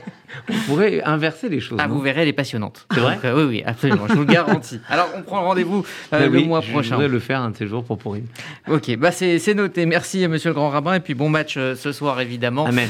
on 0.50 0.52
pourrait 0.66 1.02
inverser 1.02 1.48
les 1.48 1.60
choses. 1.60 1.78
Ah, 1.80 1.88
vous 1.88 2.00
verrez, 2.00 2.20
elle 2.20 2.28
est 2.28 2.34
passionnante. 2.34 2.86
C'est 2.92 3.00
vrai 3.00 3.18
euh, 3.24 3.36
Oui, 3.36 3.44
oui, 3.48 3.62
absolument. 3.64 4.06
je 4.06 4.12
vous 4.12 4.26
le 4.26 4.26
garantis. 4.26 4.80
Alors, 4.90 5.08
on 5.16 5.22
prend 5.22 5.40
rendez-vous 5.40 5.82
euh, 6.12 6.28
le 6.28 6.40
mois 6.42 6.60
prochain. 6.60 6.82
Je 6.82 6.94
voudrais 6.96 7.08
le 7.08 7.20
faire 7.20 7.40
un 7.40 7.48
de 7.48 7.56
ces 7.56 7.66
jours 7.66 7.82
pour 7.82 7.96
Purim. 7.96 8.26
Ok, 8.68 8.94
bah 8.98 9.12
c'est 9.12 9.54
noté. 9.54 9.86
Merci, 9.86 10.28
monsieur 10.28 10.50
le 10.50 10.54
grand 10.54 10.68
rabbin. 10.68 10.92
Et 10.92 11.00
puis 11.00 11.14
bon 11.14 11.30
match 11.30 11.54
ce 11.54 11.92
soir, 11.92 12.20
évidemment. 12.20 12.66
Amen. 12.66 12.86